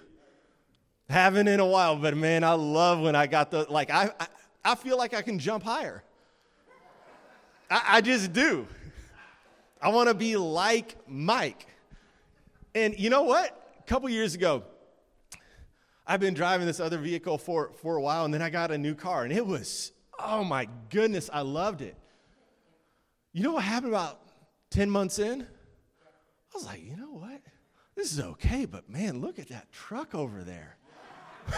Haven't 1.09 1.49
in 1.49 1.61
a 1.61 1.67
while, 1.67 1.97
but 1.97 2.17
man, 2.17 2.43
I 2.43 2.53
love 2.53 3.01
when 3.01 3.15
I 3.15 3.27
got 3.27 3.51
the 3.51 3.67
like 3.69 3.91
I 3.91 4.11
I, 4.19 4.27
I 4.65 4.75
feel 4.77 4.97
like 4.97 5.13
I 5.13 5.23
can 5.23 5.39
jump 5.39 5.65
higher. 5.65 6.03
I, 7.69 7.83
I 7.97 8.01
just 8.01 8.33
do. 8.33 8.67
I 9.83 9.89
want 9.89 10.09
to 10.09 10.15
be 10.15 10.37
like 10.37 10.97
Mike. 11.07 11.67
And 12.75 12.99
you 12.99 13.11
know 13.11 13.23
what? 13.23 13.73
A 13.79 13.83
couple 13.85 14.09
years 14.09 14.35
ago, 14.35 14.65
I've 16.07 16.21
been 16.21 16.35
driving 16.35 16.67
this 16.67 16.81
other 16.81 16.99
vehicle 16.99 17.39
for, 17.39 17.73
for 17.81 17.97
a 17.97 18.03
while, 18.03 18.25
and 18.25 18.35
then 18.35 18.43
I 18.43 18.51
got 18.51 18.71
a 18.71 18.79
new 18.79 18.95
car, 18.95 19.25
and 19.25 19.33
it 19.33 19.47
was, 19.47 19.93
oh 20.19 20.45
my 20.45 20.69
goodness, 20.91 21.31
I 21.33 21.41
loved 21.41 21.81
it. 21.81 21.97
You 23.33 23.43
know 23.43 23.53
what 23.53 23.65
happened 23.65 23.93
about 23.93 24.21
10 24.71 24.91
months 24.91 25.19
in, 25.19 25.43
I 25.43 25.47
was 26.55 26.67
like, 26.67 26.85
you 26.85 26.97
know 26.97 27.13
what? 27.13 27.41
This 27.97 28.13
is 28.13 28.21
okay, 28.21 28.65
but 28.65 28.91
man, 28.91 29.21
look 29.21 29.39
at 29.39 29.49
that 29.49 29.71
truck 29.73 30.15
over 30.15 30.43
there. 30.43 30.77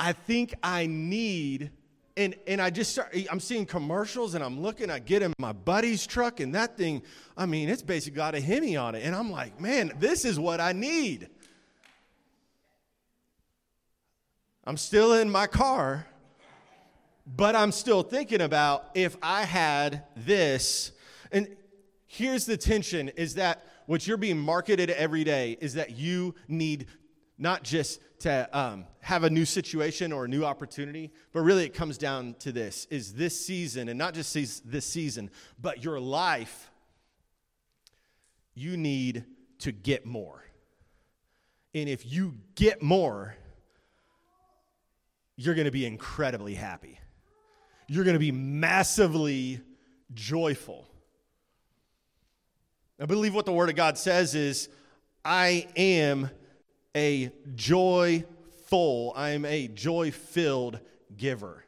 I 0.00 0.12
think 0.12 0.54
I 0.62 0.86
need, 0.86 1.70
and, 2.18 2.34
and 2.48 2.60
I 2.60 2.68
just 2.68 2.92
start, 2.92 3.16
I'm 3.30 3.38
seeing 3.38 3.64
commercials 3.64 4.34
and 4.34 4.42
I'm 4.42 4.60
looking, 4.60 4.90
I 4.90 4.98
get 4.98 5.22
in 5.22 5.32
my 5.38 5.52
buddy's 5.52 6.04
truck 6.04 6.40
and 6.40 6.52
that 6.56 6.76
thing, 6.76 7.02
I 7.36 7.46
mean, 7.46 7.68
it's 7.68 7.80
basically 7.80 8.16
got 8.16 8.34
a 8.34 8.40
Hemi 8.40 8.76
on 8.76 8.96
it. 8.96 9.04
And 9.04 9.14
I'm 9.14 9.30
like, 9.30 9.60
man, 9.60 9.92
this 10.00 10.24
is 10.24 10.38
what 10.38 10.60
I 10.60 10.72
need. 10.72 11.28
I'm 14.64 14.76
still 14.76 15.14
in 15.14 15.30
my 15.30 15.46
car, 15.46 16.06
but 17.24 17.54
I'm 17.54 17.70
still 17.70 18.02
thinking 18.02 18.40
about 18.40 18.90
if 18.94 19.16
I 19.22 19.44
had 19.44 20.02
this. 20.16 20.90
And 21.30 21.56
here's 22.06 22.46
the 22.46 22.56
tension 22.56 23.10
is 23.10 23.36
that 23.36 23.64
what 23.86 24.08
you're 24.08 24.16
being 24.16 24.38
marketed 24.38 24.90
every 24.90 25.22
day 25.22 25.56
is 25.60 25.74
that 25.74 25.92
you 25.92 26.34
need 26.48 26.86
not 27.38 27.62
just 27.62 28.00
to 28.20 28.48
um, 28.52 28.84
have 29.00 29.24
a 29.24 29.30
new 29.30 29.44
situation 29.44 30.12
or 30.12 30.24
a 30.24 30.28
new 30.28 30.44
opportunity, 30.44 31.12
but 31.32 31.40
really 31.40 31.64
it 31.64 31.74
comes 31.74 31.96
down 31.96 32.34
to 32.40 32.52
this 32.52 32.86
is 32.90 33.14
this 33.14 33.38
season, 33.40 33.88
and 33.88 33.98
not 33.98 34.14
just 34.14 34.34
this 34.70 34.84
season, 34.84 35.30
but 35.60 35.84
your 35.84 36.00
life, 36.00 36.70
you 38.54 38.76
need 38.76 39.24
to 39.60 39.72
get 39.72 40.04
more. 40.04 40.44
And 41.74 41.88
if 41.88 42.10
you 42.10 42.34
get 42.54 42.82
more, 42.82 43.36
you're 45.36 45.54
going 45.54 45.66
to 45.66 45.70
be 45.70 45.86
incredibly 45.86 46.54
happy 46.54 46.98
you're 47.88 48.04
going 48.04 48.14
to 48.14 48.20
be 48.20 48.32
massively 48.32 49.60
joyful. 50.12 50.86
I 53.00 53.06
believe 53.06 53.34
what 53.34 53.46
the 53.46 53.52
Word 53.52 53.70
of 53.70 53.76
God 53.76 53.96
says 53.96 54.34
is, 54.34 54.68
I 55.24 55.66
am 55.74 56.30
a 56.96 57.30
joyful, 57.54 59.12
I 59.16 59.30
am 59.30 59.44
a 59.44 59.68
joy 59.68 60.10
filled 60.10 60.80
giver. 61.16 61.64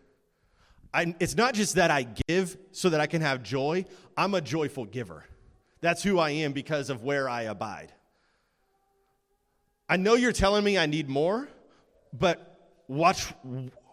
I, 0.93 1.15
it's 1.21 1.37
not 1.37 1.55
just 1.55 1.77
that 1.77 1.91
I 1.91 2.07
give 2.29 2.57
so 2.73 2.91
that 2.91 3.01
I 3.01 3.07
can 3.07 3.23
have 3.23 3.43
joy, 3.43 3.85
I'm 4.17 4.35
a 4.35 4.41
joyful 4.41 4.85
giver. 4.85 5.25
That's 5.81 6.03
who 6.03 6.19
I 6.19 6.31
am 6.31 6.53
because 6.53 6.91
of 6.91 7.03
where 7.03 7.29
I 7.29 7.43
abide. 7.43 7.93
I 9.89 9.97
know 9.97 10.15
you're 10.15 10.33
telling 10.33 10.65
me 10.65 10.79
I 10.79 10.87
need 10.87 11.09
more, 11.09 11.49
but 12.13 12.71
watch 12.87 13.33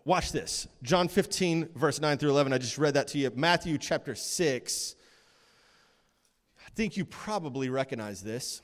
Watch 0.08 0.32
this. 0.32 0.70
John 0.84 1.10
15, 1.10 1.72
verse 1.76 2.00
9 2.00 2.18
through 2.18 2.30
11. 2.30 2.54
I 2.54 2.60
just 2.60 2.78
read 2.78 2.94
that 2.94 3.10
to 3.10 3.18
you. 3.18 3.30
Matthew 3.36 3.78
chapter 3.78 4.16
6. 4.16 4.96
I 6.66 6.70
think 6.76 6.96
you 6.96 7.04
probably 7.04 7.70
recognize 7.70 8.24
this. 8.24 8.62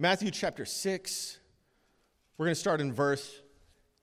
Matthew 0.00 0.30
chapter 0.30 0.64
6. 0.64 1.40
We're 2.36 2.46
going 2.46 2.54
to 2.54 2.60
start 2.60 2.80
in 2.80 2.92
verse 2.92 3.42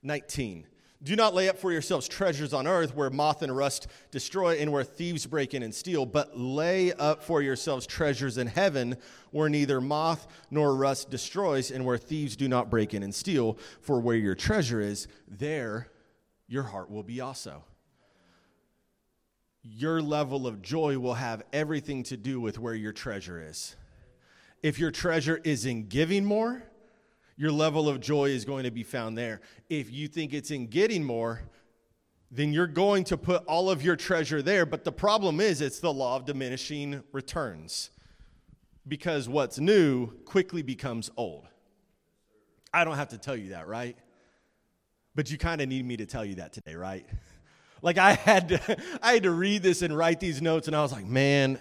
19. 0.02 0.66
Do 1.02 1.16
not 1.16 1.34
lay 1.34 1.48
up 1.48 1.56
for 1.56 1.72
yourselves 1.72 2.06
treasures 2.06 2.52
on 2.52 2.66
earth 2.66 2.94
where 2.94 3.08
moth 3.08 3.40
and 3.40 3.56
rust 3.56 3.86
destroy 4.10 4.56
and 4.56 4.70
where 4.70 4.84
thieves 4.84 5.24
break 5.24 5.54
in 5.54 5.62
and 5.62 5.74
steal, 5.74 6.04
but 6.04 6.38
lay 6.38 6.92
up 6.92 7.22
for 7.22 7.40
yourselves 7.40 7.86
treasures 7.86 8.36
in 8.36 8.46
heaven 8.46 8.98
where 9.30 9.48
neither 9.48 9.80
moth 9.80 10.26
nor 10.50 10.76
rust 10.76 11.08
destroys 11.08 11.70
and 11.70 11.82
where 11.82 11.96
thieves 11.96 12.36
do 12.36 12.46
not 12.46 12.68
break 12.68 12.92
in 12.92 13.02
and 13.02 13.14
steal. 13.14 13.56
For 13.80 13.98
where 13.98 14.16
your 14.16 14.34
treasure 14.34 14.82
is, 14.82 15.08
there 15.26 15.88
your 16.46 16.64
heart 16.64 16.90
will 16.90 17.04
be 17.04 17.22
also. 17.22 17.64
Your 19.62 20.02
level 20.02 20.46
of 20.46 20.60
joy 20.60 20.98
will 20.98 21.14
have 21.14 21.42
everything 21.54 22.02
to 22.04 22.18
do 22.18 22.38
with 22.38 22.58
where 22.58 22.74
your 22.74 22.92
treasure 22.92 23.42
is. 23.42 23.76
If 24.66 24.80
your 24.80 24.90
treasure 24.90 25.40
is 25.44 25.64
in 25.64 25.86
giving 25.86 26.24
more, 26.24 26.60
your 27.36 27.52
level 27.52 27.88
of 27.88 28.00
joy 28.00 28.30
is 28.30 28.44
going 28.44 28.64
to 28.64 28.72
be 28.72 28.82
found 28.82 29.16
there. 29.16 29.40
If 29.70 29.92
you 29.92 30.08
think 30.08 30.34
it's 30.34 30.50
in 30.50 30.66
getting 30.66 31.04
more, 31.04 31.42
then 32.32 32.52
you're 32.52 32.66
going 32.66 33.04
to 33.04 33.16
put 33.16 33.44
all 33.44 33.70
of 33.70 33.84
your 33.84 33.94
treasure 33.94 34.42
there. 34.42 34.66
But 34.66 34.82
the 34.82 34.90
problem 34.90 35.38
is, 35.38 35.60
it's 35.60 35.78
the 35.78 35.92
law 35.92 36.16
of 36.16 36.24
diminishing 36.24 37.04
returns 37.12 37.90
because 38.88 39.28
what's 39.28 39.60
new 39.60 40.08
quickly 40.24 40.62
becomes 40.62 41.12
old. 41.16 41.46
I 42.74 42.82
don't 42.82 42.96
have 42.96 43.10
to 43.10 43.18
tell 43.18 43.36
you 43.36 43.50
that, 43.50 43.68
right? 43.68 43.96
But 45.14 45.30
you 45.30 45.38
kind 45.38 45.60
of 45.60 45.68
need 45.68 45.86
me 45.86 45.96
to 45.98 46.06
tell 46.06 46.24
you 46.24 46.34
that 46.36 46.52
today, 46.52 46.74
right? 46.74 47.06
Like 47.82 47.98
I 47.98 48.14
had 48.14 48.48
to, 48.48 48.76
I 49.02 49.12
had 49.12 49.24
to 49.24 49.30
read 49.30 49.62
this 49.62 49.82
and 49.82 49.96
write 49.96 50.18
these 50.18 50.42
notes, 50.42 50.66
and 50.66 50.74
I 50.74 50.82
was 50.82 50.90
like, 50.90 51.04
man, 51.04 51.60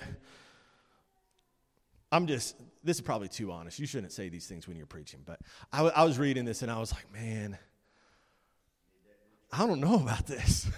I'm 2.11 2.25
just 2.25 2.55
this 2.85 2.97
is 2.97 3.01
probably 3.01 3.27
too 3.27 3.51
honest. 3.51 3.79
You 3.79 3.87
shouldn't 3.87 4.13
say 4.13 4.29
these 4.29 4.45
things 4.45 4.67
when 4.67 4.77
you're 4.77 4.85
preaching, 4.85 5.21
but 5.25 5.39
I, 5.73 5.77
w- 5.77 5.93
I 5.95 6.03
was 6.03 6.19
reading 6.19 6.45
this 6.45 6.61
and 6.61 6.71
I 6.71 6.79
was 6.79 6.93
like, 6.93 7.11
man, 7.11 7.57
I 9.51 9.65
don't 9.65 9.79
know 9.79 9.95
about 10.01 10.27
this. 10.27 10.69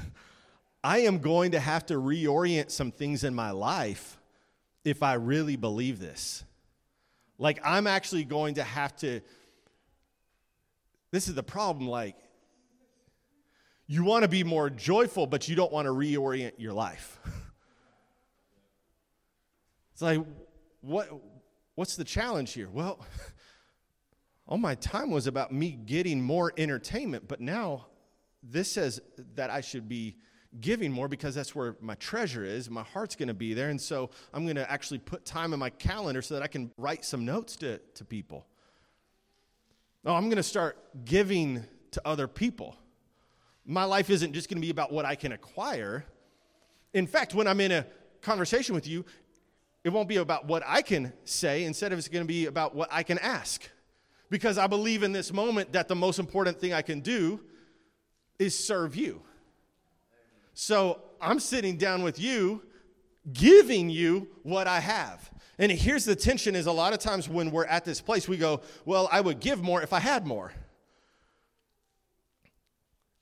I 0.84 1.00
am 1.00 1.20
going 1.20 1.52
to 1.52 1.60
have 1.60 1.86
to 1.88 1.96
reorient 1.96 2.72
some 2.72 2.92
things 2.92 3.26
in 3.26 3.36
my 3.36 3.52
life 3.52 4.18
if 4.86 5.04
I 5.04 5.16
really 5.16 5.58
believe 5.58 6.00
this. 6.00 6.46
Like, 7.38 7.60
I'm 7.64 7.88
actually 7.88 8.24
going 8.24 8.56
to 8.56 8.64
have 8.64 8.96
to. 8.98 9.20
This 11.12 11.28
is 11.28 11.36
the 11.36 11.44
problem. 11.44 11.90
Like, 11.90 12.16
you 13.86 14.06
want 14.06 14.24
to 14.24 14.30
be 14.30 14.46
more 14.46 14.70
joyful, 14.70 15.28
but 15.28 15.50
you 15.50 15.56
don't 15.56 15.74
want 15.74 15.88
to 15.88 15.92
reorient 15.92 16.54
your 16.58 16.74
life. 16.74 17.20
it's 19.94 20.02
like, 20.02 20.22
what, 20.82 21.10
What's 21.78 21.96
the 21.96 22.04
challenge 22.04 22.54
here? 22.54 22.70
Well, 22.74 22.98
all 24.48 24.58
my 24.58 24.74
time 24.74 25.12
was 25.12 25.28
about 25.28 25.52
me 25.52 25.70
getting 25.70 26.20
more 26.20 26.52
entertainment, 26.58 27.28
but 27.28 27.40
now 27.40 27.86
this 28.42 28.72
says 28.72 29.00
that 29.36 29.52
I 29.52 29.62
should 29.62 29.88
be 29.88 30.16
giving 30.60 30.92
more 30.92 31.08
because 31.08 31.36
that's 31.36 31.54
where 31.54 31.76
my 31.80 31.94
treasure 31.94 32.44
is. 32.44 32.68
My 32.68 32.82
heart's 32.82 33.16
going 33.16 33.28
to 33.28 33.36
be 33.36 33.54
there. 33.54 33.70
And 33.70 33.80
so 33.80 34.10
I'm 34.34 34.44
going 34.46 34.56
to 34.56 34.72
actually 34.72 34.98
put 34.98 35.24
time 35.24 35.54
in 35.54 35.60
my 35.60 35.70
calendar 35.70 36.24
so 36.24 36.34
that 36.34 36.42
I 36.42 36.48
can 36.48 36.72
write 36.78 37.06
some 37.06 37.26
notes 37.26 37.56
to, 37.58 37.78
to 37.94 38.04
people. 38.04 38.48
Oh, 40.04 40.16
I'm 40.16 40.30
going 40.30 40.38
to 40.38 40.44
start 40.44 40.80
giving 41.06 41.64
to 41.92 42.02
other 42.06 42.28
people. 42.28 42.76
My 43.68 43.84
life 43.84 44.10
isn't 44.10 44.34
just 44.34 44.50
going 44.50 44.58
to 44.58 44.66
be 44.66 44.72
about 44.72 44.92
what 44.92 45.06
I 45.06 45.14
can 45.14 45.32
acquire. 45.32 46.06
In 46.96 47.06
fact, 47.06 47.36
when 47.36 47.46
I'm 47.46 47.62
in 47.62 47.72
a 47.72 47.86
conversation 48.24 48.74
with 48.74 48.88
you, 48.88 49.06
it 49.88 49.94
won't 49.94 50.10
be 50.10 50.18
about 50.18 50.46
what 50.46 50.64
I 50.68 50.82
can 50.82 51.14
say. 51.24 51.64
Instead 51.64 51.94
it's 51.94 52.10
going 52.10 52.26
to 52.26 52.28
be 52.28 52.46
about 52.46 52.76
what 52.76 52.90
I 52.92 53.04
can 53.04 53.18
ask. 53.20 53.62
Because 54.30 54.58
I 54.58 54.68
believe 54.68 55.02
in 55.02 55.14
this 55.14 55.32
moment 55.32 55.72
that 55.72 55.88
the 55.88 55.96
most 55.96 56.20
important 56.20 56.60
thing 56.60 56.74
I 56.74 56.82
can 56.82 57.00
do 57.00 57.40
is 58.38 58.54
serve 58.58 58.98
you. 58.98 59.22
So 60.54 61.00
I'm 61.22 61.40
sitting 61.40 61.78
down 61.78 62.04
with 62.04 62.20
you, 62.20 62.64
giving 63.32 63.90
you 63.90 64.28
what 64.44 64.68
I 64.68 64.82
have. 64.82 65.32
And 65.58 65.72
here's 65.72 66.04
the 66.04 66.18
tension 66.18 66.54
is 66.54 66.66
a 66.66 66.72
lot 66.74 66.92
of 66.92 67.00
times 67.00 67.30
when 67.30 67.50
we're 67.50 67.66
at 67.66 67.86
this 67.86 68.02
place, 68.02 68.28
we 68.28 68.36
go, 68.36 68.60
Well, 68.84 69.08
I 69.10 69.22
would 69.22 69.40
give 69.40 69.64
more 69.64 69.82
if 69.82 69.94
I 69.94 70.02
had 70.02 70.28
more. 70.28 70.52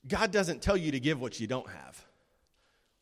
God 0.08 0.32
doesn't 0.32 0.62
tell 0.62 0.76
you 0.76 0.90
to 0.90 0.98
give 0.98 1.20
what 1.20 1.38
you 1.38 1.46
don't 1.46 1.70
have. 1.70 2.04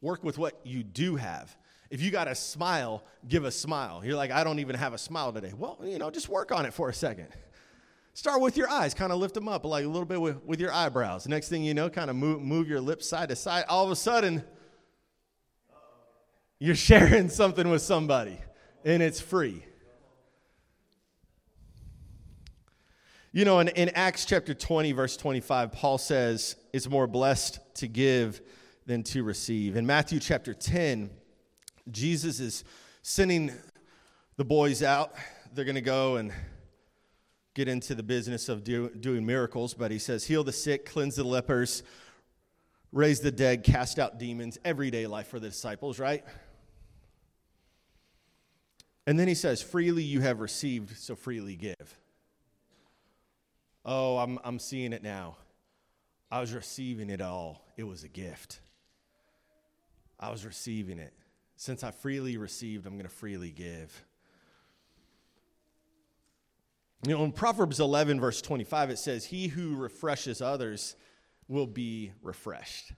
Work 0.03 0.23
with 0.23 0.37
what 0.37 0.61
you 0.65 0.83
do 0.83 1.17
have. 1.17 1.57
If 1.95 2.03
you 2.03 2.11
got 2.11 2.27
a 2.27 2.35
smile, 2.35 3.05
give 3.29 3.45
a 3.45 3.53
smile. 3.53 4.05
You're 4.05 4.17
like, 4.17 4.33
I 4.33 4.43
don't 4.43 4.59
even 4.59 4.75
have 4.75 4.95
a 4.95 4.99
smile 4.99 5.33
today. 5.33 5.53
Well, 5.57 5.79
you 5.85 5.97
know, 6.01 6.11
just 6.11 6.29
work 6.29 6.51
on 6.51 6.67
it 6.67 6.75
for 6.75 6.89
a 6.89 6.93
second. 6.93 7.29
Start 8.15 8.41
with 8.41 8.57
your 8.57 8.69
eyes, 8.69 8.95
kind 8.95 9.13
of 9.13 9.21
lift 9.21 9.33
them 9.33 9.47
up 9.47 9.65
like 9.65 9.85
a 9.85 9.87
little 9.87 10.05
bit 10.05 10.21
with, 10.21 10.43
with 10.43 10.59
your 10.59 10.73
eyebrows. 10.73 11.29
Next 11.29 11.51
thing 11.51 11.63
you 11.63 11.73
know, 11.73 11.89
kind 11.89 12.11
of 12.11 12.17
move, 12.17 12.43
move 12.43 12.69
your 12.69 12.81
lips 12.81 13.09
side 13.09 13.29
to 13.29 13.37
side. 13.37 13.67
All 13.69 13.85
of 13.85 13.93
a 13.93 13.97
sudden, 13.97 14.43
you're 16.59 16.75
sharing 16.75 17.29
something 17.29 17.71
with 17.71 17.83
somebody 17.83 18.41
and 18.85 19.01
it's 19.01 19.21
free. 19.21 19.65
You 23.31 23.45
know, 23.45 23.61
in, 23.61 23.69
in 23.69 23.91
Acts 23.91 24.25
chapter 24.25 24.53
20, 24.53 24.91
verse 24.91 25.17
25, 25.17 25.71
Paul 25.71 25.99
says 25.99 26.57
it's 26.73 26.89
more 26.89 27.07
blessed 27.07 27.61
to 27.77 27.87
give 27.87 28.41
than 28.85 29.05
to 29.05 29.23
receive. 29.23 29.77
In 29.77 29.87
Matthew 29.87 30.19
chapter 30.19 30.55
10, 30.55 31.11
Jesus 31.91 32.41
is 32.41 32.65
sending 33.03 33.53
the 34.37 34.45
boys 34.45 34.83
out. 34.83 35.15
They're 35.53 35.65
going 35.65 35.75
to 35.75 35.81
go 35.81 36.17
and 36.17 36.33
get 37.55 37.69
into 37.69 37.95
the 37.95 38.03
business 38.03 38.49
of 38.49 38.65
do, 38.65 38.89
doing 38.89 39.25
miracles, 39.25 39.75
but 39.75 39.91
he 39.91 39.99
says, 39.99 40.25
heal 40.25 40.43
the 40.43 40.53
sick, 40.53 40.87
cleanse 40.87 41.15
the 41.17 41.25
lepers, 41.25 41.83
raise 42.91 43.21
the 43.21 43.31
dead, 43.31 43.63
cast 43.63 43.99
out 43.99 44.19
demons, 44.19 44.59
everyday 44.65 45.07
life 45.07 45.29
for 45.29 45.39
the 45.39 45.49
disciples, 45.49 46.01
right? 46.01 46.25
And 49.07 49.19
then 49.19 49.29
he 49.29 49.35
says, 49.35 49.63
freely 49.63 50.03
you 50.03 50.21
have 50.21 50.41
received, 50.41 50.97
so 50.97 51.15
freely 51.15 51.57
give. 51.57 51.99
Oh, 53.85 54.17
I'm, 54.17 54.39
I'm 54.43 54.59
seeing 54.59 54.93
it 54.93 55.03
now. 55.03 55.37
I 56.31 56.41
was 56.41 56.53
receiving 56.53 57.11
it 57.11 57.21
all. 57.21 57.63
It 57.77 57.85
was 57.85 58.03
a 58.03 58.09
gift. 58.09 58.61
I 60.19 60.31
was 60.31 60.45
receiving 60.45 60.99
it. 60.99 61.13
Since 61.57 61.85
I 61.85 61.91
freely 61.91 62.37
received, 62.37 62.87
I'm 62.87 62.95
going 62.95 63.05
to 63.05 63.09
freely 63.09 63.51
give. 63.51 64.05
You 67.07 67.17
know, 67.17 67.25
in 67.25 67.33
Proverbs 67.33 67.81
11, 67.81 68.19
verse 68.19 68.41
25, 68.41 68.91
it 68.91 68.99
says, 68.99 69.27
He 69.27 69.49
who 69.49 69.77
refreshes 69.77 70.41
others 70.41 70.97
will 71.49 71.67
be 71.67 72.13
refreshed. 72.23 72.93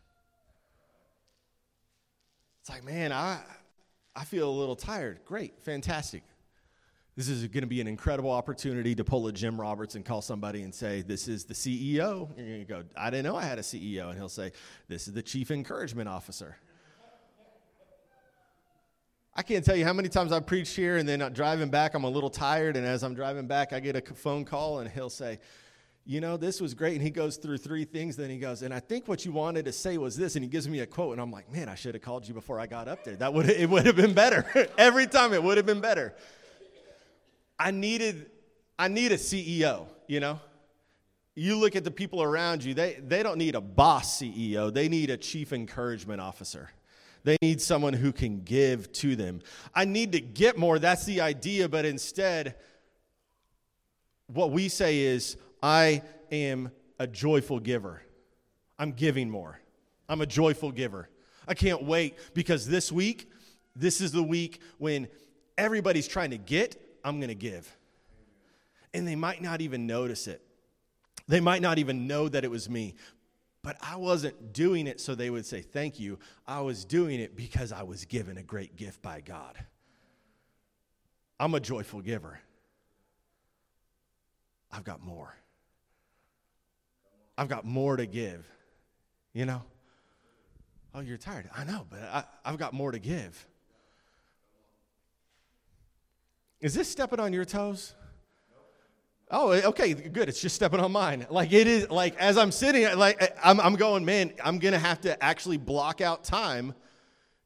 It's 2.60 2.70
like, 2.70 2.84
man, 2.84 3.12
I, 3.12 3.40
I 4.14 4.24
feel 4.24 4.48
a 4.48 4.50
little 4.50 4.76
tired. 4.76 5.20
Great, 5.24 5.60
fantastic. 5.60 6.22
This 7.16 7.28
is 7.28 7.46
going 7.48 7.62
to 7.62 7.66
be 7.66 7.80
an 7.80 7.88
incredible 7.88 8.30
opportunity 8.30 8.94
to 8.94 9.02
pull 9.02 9.26
a 9.26 9.32
Jim 9.32 9.58
Roberts 9.58 9.94
and 9.94 10.04
call 10.04 10.20
somebody 10.20 10.62
and 10.62 10.74
say, 10.74 11.00
This 11.02 11.28
is 11.28 11.44
the 11.44 11.54
CEO. 11.54 12.28
And 12.36 12.46
you're 12.46 12.56
going 12.56 12.66
to 12.66 12.72
go, 12.72 12.82
I 12.96 13.10
didn't 13.10 13.24
know 13.24 13.36
I 13.36 13.42
had 13.42 13.58
a 13.58 13.62
CEO. 13.62 14.10
And 14.10 14.18
he'll 14.18 14.28
say, 14.28 14.52
This 14.86 15.08
is 15.08 15.14
the 15.14 15.22
Chief 15.22 15.50
Encouragement 15.50 16.08
Officer. 16.08 16.56
I 19.38 19.42
can't 19.42 19.62
tell 19.62 19.76
you 19.76 19.84
how 19.84 19.92
many 19.92 20.08
times 20.08 20.32
I've 20.32 20.46
preached 20.46 20.74
here 20.74 20.96
and 20.96 21.06
then 21.06 21.20
uh, 21.20 21.28
driving 21.28 21.68
back, 21.68 21.92
I'm 21.92 22.04
a 22.04 22.08
little 22.08 22.30
tired. 22.30 22.74
And 22.74 22.86
as 22.86 23.02
I'm 23.02 23.12
driving 23.12 23.46
back, 23.46 23.74
I 23.74 23.80
get 23.80 23.94
a 23.94 24.14
phone 24.14 24.46
call 24.46 24.78
and 24.78 24.90
he'll 24.90 25.10
say, 25.10 25.40
You 26.06 26.22
know, 26.22 26.38
this 26.38 26.58
was 26.58 26.72
great. 26.72 26.94
And 26.94 27.02
he 27.02 27.10
goes 27.10 27.36
through 27.36 27.58
three 27.58 27.84
things. 27.84 28.16
Then 28.16 28.30
he 28.30 28.38
goes, 28.38 28.62
And 28.62 28.72
I 28.72 28.80
think 28.80 29.06
what 29.08 29.26
you 29.26 29.32
wanted 29.32 29.66
to 29.66 29.72
say 29.72 29.98
was 29.98 30.16
this. 30.16 30.36
And 30.36 30.42
he 30.42 30.48
gives 30.48 30.66
me 30.66 30.80
a 30.80 30.86
quote. 30.86 31.12
And 31.12 31.20
I'm 31.20 31.30
like, 31.30 31.52
Man, 31.52 31.68
I 31.68 31.74
should 31.74 31.94
have 31.94 32.02
called 32.02 32.26
you 32.26 32.32
before 32.32 32.58
I 32.58 32.66
got 32.66 32.88
up 32.88 33.04
there. 33.04 33.14
That 33.16 33.34
would 33.34 33.50
it 33.50 33.68
would 33.68 33.84
have 33.84 33.96
been 33.96 34.14
better. 34.14 34.46
Every 34.78 35.06
time 35.06 35.34
it 35.34 35.42
would 35.42 35.58
have 35.58 35.66
been 35.66 35.82
better. 35.82 36.14
I 37.58 37.72
needed, 37.72 38.30
I 38.78 38.88
need 38.88 39.12
a 39.12 39.16
CEO, 39.16 39.86
you 40.06 40.20
know? 40.20 40.40
You 41.34 41.58
look 41.58 41.76
at 41.76 41.84
the 41.84 41.90
people 41.90 42.22
around 42.22 42.64
you, 42.64 42.72
they, 42.72 42.94
they 43.06 43.22
don't 43.22 43.36
need 43.36 43.54
a 43.54 43.60
boss 43.60 44.18
CEO, 44.18 44.72
they 44.72 44.88
need 44.88 45.10
a 45.10 45.18
chief 45.18 45.52
encouragement 45.52 46.22
officer. 46.22 46.70
They 47.26 47.36
need 47.42 47.60
someone 47.60 47.92
who 47.92 48.12
can 48.12 48.42
give 48.42 48.92
to 48.92 49.16
them. 49.16 49.40
I 49.74 49.84
need 49.84 50.12
to 50.12 50.20
get 50.20 50.56
more. 50.56 50.78
That's 50.78 51.04
the 51.06 51.22
idea. 51.22 51.68
But 51.68 51.84
instead, 51.84 52.54
what 54.28 54.52
we 54.52 54.68
say 54.68 55.00
is, 55.00 55.36
I 55.60 56.02
am 56.30 56.70
a 57.00 57.08
joyful 57.08 57.58
giver. 57.58 58.00
I'm 58.78 58.92
giving 58.92 59.28
more. 59.28 59.60
I'm 60.08 60.20
a 60.20 60.26
joyful 60.26 60.70
giver. 60.70 61.08
I 61.48 61.54
can't 61.54 61.82
wait 61.82 62.16
because 62.32 62.68
this 62.68 62.92
week, 62.92 63.28
this 63.74 64.00
is 64.00 64.12
the 64.12 64.22
week 64.22 64.60
when 64.78 65.08
everybody's 65.58 66.06
trying 66.06 66.30
to 66.30 66.38
get, 66.38 66.80
I'm 67.02 67.18
going 67.18 67.26
to 67.26 67.34
give. 67.34 67.76
And 68.94 69.06
they 69.06 69.16
might 69.16 69.42
not 69.42 69.60
even 69.60 69.88
notice 69.88 70.28
it. 70.28 70.42
They 71.26 71.40
might 71.40 71.60
not 71.60 71.78
even 71.78 72.06
know 72.06 72.28
that 72.28 72.44
it 72.44 72.52
was 72.52 72.70
me. 72.70 72.94
But 73.66 73.78
I 73.82 73.96
wasn't 73.96 74.52
doing 74.52 74.86
it 74.86 75.00
so 75.00 75.16
they 75.16 75.28
would 75.28 75.44
say 75.44 75.60
thank 75.60 75.98
you. 75.98 76.20
I 76.46 76.60
was 76.60 76.84
doing 76.84 77.18
it 77.18 77.34
because 77.34 77.72
I 77.72 77.82
was 77.82 78.04
given 78.04 78.38
a 78.38 78.42
great 78.44 78.76
gift 78.76 79.02
by 79.02 79.20
God. 79.20 79.58
I'm 81.40 81.52
a 81.52 81.58
joyful 81.58 82.00
giver. 82.00 82.38
I've 84.70 84.84
got 84.84 85.02
more. 85.02 85.34
I've 87.36 87.48
got 87.48 87.64
more 87.64 87.96
to 87.96 88.06
give. 88.06 88.46
You 89.32 89.46
know? 89.46 89.62
Oh, 90.94 91.00
you're 91.00 91.18
tired. 91.18 91.50
I 91.52 91.64
know, 91.64 91.88
but 91.90 92.02
I, 92.44 92.48
have 92.48 92.58
got 92.58 92.72
more 92.72 92.92
to 92.92 93.00
give. 93.00 93.48
Is 96.60 96.72
this 96.72 96.88
stepping 96.88 97.18
on 97.18 97.32
your 97.32 97.44
toes? 97.44 97.96
Oh, 99.30 99.50
eh, 99.50 99.62
okay, 99.64 99.92
good. 99.92 100.28
It's 100.28 100.40
just 100.40 100.54
stepping 100.54 100.78
on 100.78 100.92
mine. 100.92 101.26
Like 101.30 101.52
it 101.52 101.66
is, 101.66 101.90
like 101.90 102.16
as 102.16 102.38
I'm 102.38 102.52
sitting, 102.52 102.84
like 102.96 103.20
eh, 103.20 103.28
I'm, 103.42 103.60
I'm 103.60 103.74
going, 103.74 104.04
man, 104.04 104.32
I'm 104.42 104.58
to 104.60 104.78
have 104.78 105.00
to 105.02 105.22
actually 105.22 105.56
block 105.56 106.00
out 106.00 106.22
time 106.22 106.74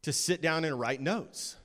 to 0.02 0.12
sit 0.12 0.42
down 0.42 0.64
and 0.64 0.78
write 0.78 1.00
notes. 1.00 1.56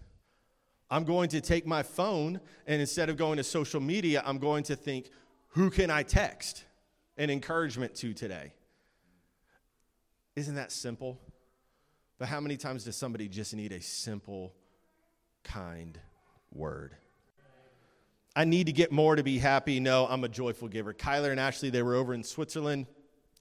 I'm 0.90 1.04
going 1.04 1.30
to 1.30 1.42
take 1.42 1.66
my 1.66 1.84
phone 1.84 2.40
and 2.68 2.80
instead 2.80 3.10
of 3.10 3.18
going 3.18 3.38
to 3.38 3.44
social 3.44 3.82
media, 3.82 4.24
I'm 4.26 4.38
going 4.38 4.64
to 4.66 4.76
think, 4.76 5.10
who 5.50 5.70
can 5.70 5.90
I 5.90 6.04
text 6.04 6.64
an 7.18 7.30
encouragement 7.30 7.96
to 7.96 8.14
today? 8.14 8.54
Isn't 10.36 10.56
that 10.56 10.72
simple? 10.72 11.20
But 12.18 12.30
how 12.30 12.40
many 12.40 12.56
times 12.56 12.86
does 12.86 12.96
somebody 12.96 13.28
just 13.28 13.54
need 13.54 13.72
a 13.74 13.82
simple, 13.82 14.54
kind 15.44 16.00
word? 16.52 16.96
I 18.36 18.44
need 18.44 18.66
to 18.66 18.74
get 18.74 18.92
more 18.92 19.16
to 19.16 19.24
be 19.24 19.38
happy. 19.38 19.80
No, 19.80 20.06
I'm 20.08 20.24
a 20.24 20.30
joyful 20.30 20.68
giver. 20.68 20.94
Kyler 20.94 21.32
and 21.32 21.40
Ashley, 21.40 21.70
they 21.70 21.82
were 21.82 21.96
over 21.96 22.14
in 22.14 22.24
Switzerland. 22.24 22.86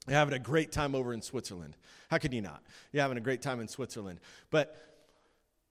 They're 0.07 0.16
having 0.16 0.35
a 0.35 0.38
great 0.38 0.70
time 0.70 0.94
over 0.94 1.12
in 1.12 1.22
Switzerland. 1.22 1.76
How 2.11 2.18
could 2.18 2.33
you 2.33 2.42
not? 2.42 2.62
You're 2.92 3.02
having 3.02 3.18
a 3.18 3.22
great 3.22 3.42
time 3.42 3.61
in 3.61 3.68
Switzerland. 3.68 4.20
But 4.50 4.76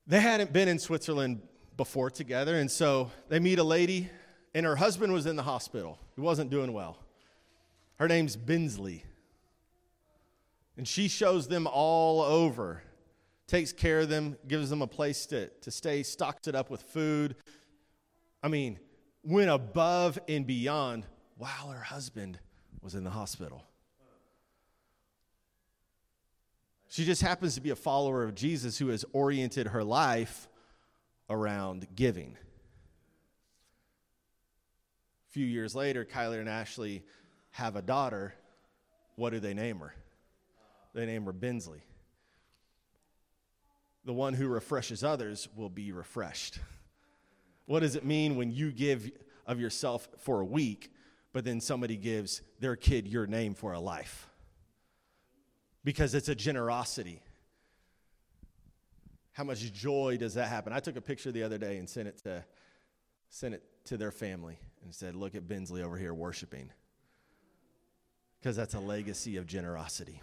they 0.07 0.19
hadn't 0.19 0.51
been 0.51 0.67
in 0.67 0.79
Switzerland 0.79 1.41
before 1.77 2.09
together, 2.09 2.55
and 2.55 2.69
so 2.69 3.11
they 3.29 3.39
meet 3.39 3.59
a 3.59 3.63
lady, 3.63 4.09
and 4.53 4.65
her 4.65 4.75
husband 4.75 5.13
was 5.13 5.25
in 5.25 5.35
the 5.35 5.43
hospital. 5.43 5.97
He 6.15 6.21
wasn't 6.21 6.49
doing 6.49 6.73
well. 6.73 6.97
Her 7.97 8.07
name's 8.07 8.35
Bensley. 8.35 9.05
And 10.75 10.87
she 10.87 11.07
shows 11.07 11.47
them 11.47 11.67
all 11.71 12.21
over, 12.21 12.83
takes 13.47 13.71
care 13.71 14.01
of 14.01 14.09
them, 14.09 14.37
gives 14.47 14.69
them 14.69 14.81
a 14.81 14.87
place 14.87 15.25
to, 15.27 15.47
to 15.47 15.71
stay, 15.71 16.03
stocks 16.03 16.47
it 16.47 16.55
up 16.55 16.69
with 16.69 16.81
food. 16.81 17.35
I 18.41 18.47
mean, 18.47 18.79
went 19.23 19.49
above 19.49 20.19
and 20.27 20.45
beyond 20.45 21.05
while 21.37 21.69
her 21.69 21.83
husband 21.83 22.39
was 22.81 22.95
in 22.95 23.03
the 23.03 23.09
hospital. 23.09 23.63
She 26.89 27.05
just 27.05 27.21
happens 27.21 27.55
to 27.55 27.61
be 27.61 27.71
a 27.71 27.75
follower 27.75 28.23
of 28.23 28.35
Jesus 28.35 28.77
who 28.77 28.89
has 28.89 29.03
oriented 29.13 29.67
her 29.67 29.83
life 29.83 30.47
around 31.29 31.87
giving. 31.95 32.37
A 35.29 35.31
few 35.31 35.45
years 35.45 35.73
later, 35.73 36.05
Kyler 36.05 36.39
and 36.39 36.47
Ashley 36.47 37.03
have 37.51 37.75
a 37.75 37.81
daughter. 37.81 38.35
What 39.15 39.31
do 39.31 39.39
they 39.39 39.55
name 39.55 39.79
her? 39.79 39.95
They 40.93 41.07
name 41.07 41.25
her 41.25 41.33
Bensley. 41.33 41.81
The 44.05 44.13
one 44.13 44.33
who 44.33 44.47
refreshes 44.47 45.03
others 45.03 45.47
will 45.55 45.69
be 45.69 45.91
refreshed. 45.91 46.59
What 47.65 47.79
does 47.79 47.95
it 47.95 48.05
mean 48.05 48.35
when 48.35 48.51
you 48.51 48.71
give 48.71 49.09
of 49.45 49.59
yourself 49.59 50.07
for 50.17 50.41
a 50.41 50.45
week, 50.45 50.93
but 51.31 51.45
then 51.45 51.61
somebody 51.61 51.95
gives 51.95 52.41
their 52.59 52.75
kid 52.75 53.07
your 53.07 53.27
name 53.27 53.53
for 53.53 53.73
a 53.73 53.79
life? 53.79 54.27
Because 55.83 56.13
it's 56.13 56.29
a 56.29 56.35
generosity. 56.35 57.21
How 59.33 59.43
much 59.43 59.73
joy 59.73 60.17
does 60.19 60.35
that 60.35 60.47
happen? 60.47 60.73
I 60.73 60.79
took 60.79 60.95
a 60.95 61.01
picture 61.01 61.31
the 61.31 61.43
other 61.43 61.57
day 61.57 61.77
and 61.77 61.89
sent 61.89 62.07
it 62.07 62.17
to 62.23 62.45
sent 63.29 63.55
it 63.55 63.63
to 63.85 63.97
their 63.97 64.11
family 64.11 64.59
and 64.83 64.93
said, 64.93 65.15
"Look 65.15 65.33
at 65.33 65.47
Bensley 65.47 65.81
over 65.81 65.97
here 65.97 66.13
worshiping." 66.13 66.71
Because 68.39 68.55
that's 68.55 68.75
a 68.75 68.79
legacy 68.79 69.37
of 69.37 69.47
generosity. 69.47 70.21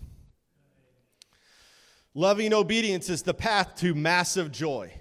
Loving 2.14 2.52
obedience 2.52 3.08
is 3.08 3.22
the 3.22 3.34
path 3.34 3.74
to 3.76 3.94
massive 3.94 4.52
joy. 4.52 4.92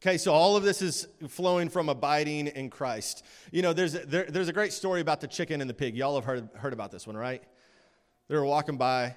Okay, 0.00 0.16
so 0.16 0.32
all 0.32 0.56
of 0.56 0.62
this 0.62 0.80
is 0.80 1.08
flowing 1.28 1.68
from 1.68 1.88
abiding 1.88 2.46
in 2.46 2.70
Christ. 2.70 3.24
You 3.50 3.62
know, 3.62 3.72
there's 3.72 3.96
a, 3.96 4.06
there, 4.06 4.26
there's 4.28 4.46
a 4.46 4.52
great 4.52 4.72
story 4.72 5.00
about 5.00 5.20
the 5.20 5.26
chicken 5.26 5.60
and 5.60 5.68
the 5.68 5.74
pig. 5.74 5.96
Y'all 5.96 6.14
have 6.14 6.24
heard, 6.24 6.48
heard 6.54 6.72
about 6.72 6.92
this 6.92 7.04
one, 7.04 7.16
right? 7.16 7.42
They 8.28 8.36
were 8.36 8.44
walking 8.44 8.76
by. 8.76 9.16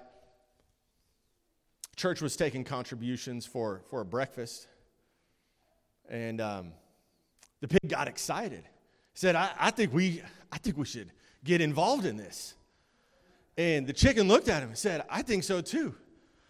Church 1.95 2.19
was 2.19 2.35
taking 2.35 2.63
contributions 2.63 3.45
for, 3.45 3.83
for 3.91 4.01
a 4.01 4.05
breakfast. 4.05 4.67
And 6.09 6.41
um, 6.41 6.71
the 7.59 7.67
pig 7.67 7.87
got 7.87 8.07
excited. 8.07 8.63
He 8.63 9.19
said, 9.19 9.35
I, 9.35 9.51
I, 9.59 9.69
think 9.69 9.93
we, 9.93 10.23
I 10.51 10.57
think 10.57 10.77
we 10.77 10.85
should 10.85 11.11
get 11.43 11.61
involved 11.61 12.05
in 12.05 12.17
this. 12.17 12.55
And 13.55 13.85
the 13.85 13.93
chicken 13.93 14.27
looked 14.27 14.49
at 14.49 14.63
him 14.63 14.69
and 14.69 14.77
said, 14.77 15.03
I 15.11 15.21
think 15.21 15.43
so 15.43 15.61
too. 15.61 15.93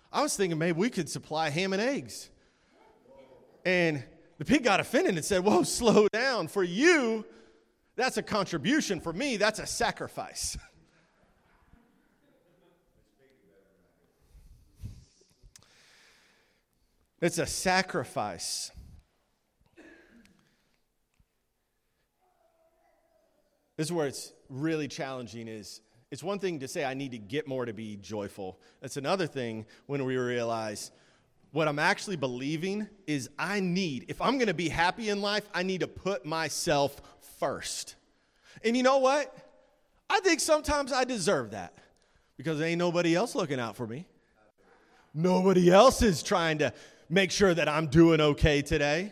I 0.09 0.21
was 0.21 0.37
thinking 0.37 0.57
maybe 0.57 0.79
we 0.79 0.89
could 0.89 1.09
supply 1.09 1.49
ham 1.49 1.73
and 1.73 1.81
eggs. 1.81 2.29
And 3.65 4.03
the 4.41 4.45
pig 4.45 4.63
got 4.63 4.79
offended 4.79 5.13
and 5.13 5.23
said, 5.23 5.43
Whoa, 5.43 5.61
slow 5.61 6.07
down. 6.07 6.47
For 6.47 6.63
you, 6.63 7.23
that's 7.95 8.17
a 8.17 8.23
contribution. 8.23 8.99
For 8.99 9.13
me, 9.13 9.37
that's 9.37 9.59
a 9.59 9.67
sacrifice. 9.67 10.57
it's 17.21 17.37
a 17.37 17.45
sacrifice. 17.45 18.71
This 23.77 23.85
is 23.85 23.91
where 23.91 24.07
it's 24.07 24.33
really 24.49 24.87
challenging 24.87 25.47
is 25.47 25.81
it's 26.09 26.23
one 26.23 26.39
thing 26.39 26.61
to 26.61 26.67
say 26.67 26.83
I 26.83 26.95
need 26.95 27.11
to 27.11 27.19
get 27.19 27.47
more 27.47 27.67
to 27.67 27.73
be 27.73 27.95
joyful. 27.95 28.59
It's 28.81 28.97
another 28.97 29.27
thing 29.27 29.67
when 29.85 30.03
we 30.03 30.17
realize 30.17 30.89
what 31.51 31.67
I'm 31.67 31.79
actually 31.79 32.15
believing 32.15 32.87
is 33.07 33.29
I 33.37 33.59
need, 33.59 34.05
if 34.07 34.21
I'm 34.21 34.37
gonna 34.37 34.53
be 34.53 34.69
happy 34.69 35.09
in 35.09 35.21
life, 35.21 35.47
I 35.53 35.63
need 35.63 35.81
to 35.81 35.87
put 35.87 36.25
myself 36.25 37.01
first. 37.39 37.95
And 38.63 38.75
you 38.77 38.83
know 38.83 38.99
what? 38.99 39.35
I 40.09 40.19
think 40.21 40.39
sometimes 40.39 40.91
I 40.91 41.03
deserve 41.03 41.51
that 41.51 41.73
because 42.37 42.59
there 42.59 42.67
ain't 42.67 42.79
nobody 42.79 43.15
else 43.15 43.35
looking 43.35 43.59
out 43.59 43.75
for 43.75 43.87
me. 43.87 44.05
Nobody 45.13 45.69
else 45.69 46.01
is 46.01 46.23
trying 46.23 46.59
to 46.59 46.73
make 47.09 47.31
sure 47.31 47.53
that 47.53 47.67
I'm 47.67 47.87
doing 47.87 48.21
okay 48.21 48.61
today. 48.61 49.11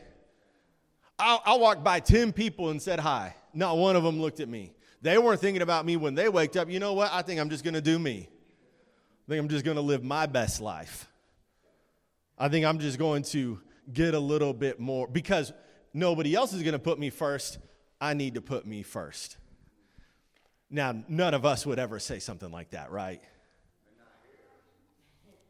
I, 1.17 1.39
I 1.45 1.57
walked 1.57 1.83
by 1.83 1.99
10 1.99 2.31
people 2.31 2.69
and 2.69 2.81
said 2.81 2.99
hi. 2.99 3.35
Not 3.53 3.77
one 3.77 3.97
of 3.97 4.03
them 4.03 4.21
looked 4.21 4.39
at 4.39 4.47
me. 4.47 4.71
They 5.01 5.17
weren't 5.17 5.41
thinking 5.41 5.61
about 5.61 5.85
me 5.85 5.97
when 5.97 6.15
they 6.15 6.29
waked 6.29 6.55
up. 6.55 6.69
You 6.69 6.79
know 6.79 6.93
what? 6.93 7.11
I 7.11 7.21
think 7.21 7.39
I'm 7.39 7.49
just 7.49 7.63
to 7.73 7.81
do 7.81 7.99
me. 7.99 8.29
I 9.27 9.31
think 9.31 9.41
I'm 9.41 9.49
just 9.49 9.65
to 9.75 9.81
live 9.81 10.03
my 10.03 10.25
best 10.25 10.61
life. 10.61 11.08
I 12.39 12.47
think 12.47 12.65
I'm 12.65 12.79
just 12.79 12.97
going 12.97 13.23
to 13.23 13.59
get 13.91 14.13
a 14.13 14.19
little 14.19 14.53
bit 14.53 14.79
more 14.79 15.07
because 15.07 15.51
nobody 15.93 16.33
else 16.33 16.53
is 16.53 16.63
going 16.63 16.73
to 16.73 16.79
put 16.79 16.97
me 16.97 17.09
first. 17.09 17.57
I 17.99 18.13
need 18.13 18.35
to 18.35 18.41
put 18.41 18.65
me 18.65 18.81
first. 18.81 19.35
Now, 20.69 21.03
none 21.09 21.33
of 21.33 21.45
us 21.45 21.65
would 21.65 21.79
ever 21.79 21.99
say 21.99 22.19
something 22.19 22.49
like 22.49 22.69
that, 22.69 22.91
right? 22.91 23.21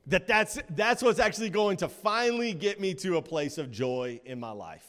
That 0.08 0.26
that's, 0.26 0.58
that's 0.72 1.04
what's 1.04 1.20
actually 1.20 1.52
going 1.52 1.78
to 1.78 1.90
finally 1.90 2.54
get 2.54 2.80
me 2.80 2.96
to 2.96 3.18
a 3.18 3.22
place 3.22 3.60
of 3.60 3.70
joy 3.70 4.20
in 4.26 4.40
my 4.40 4.52
life. 4.52 4.86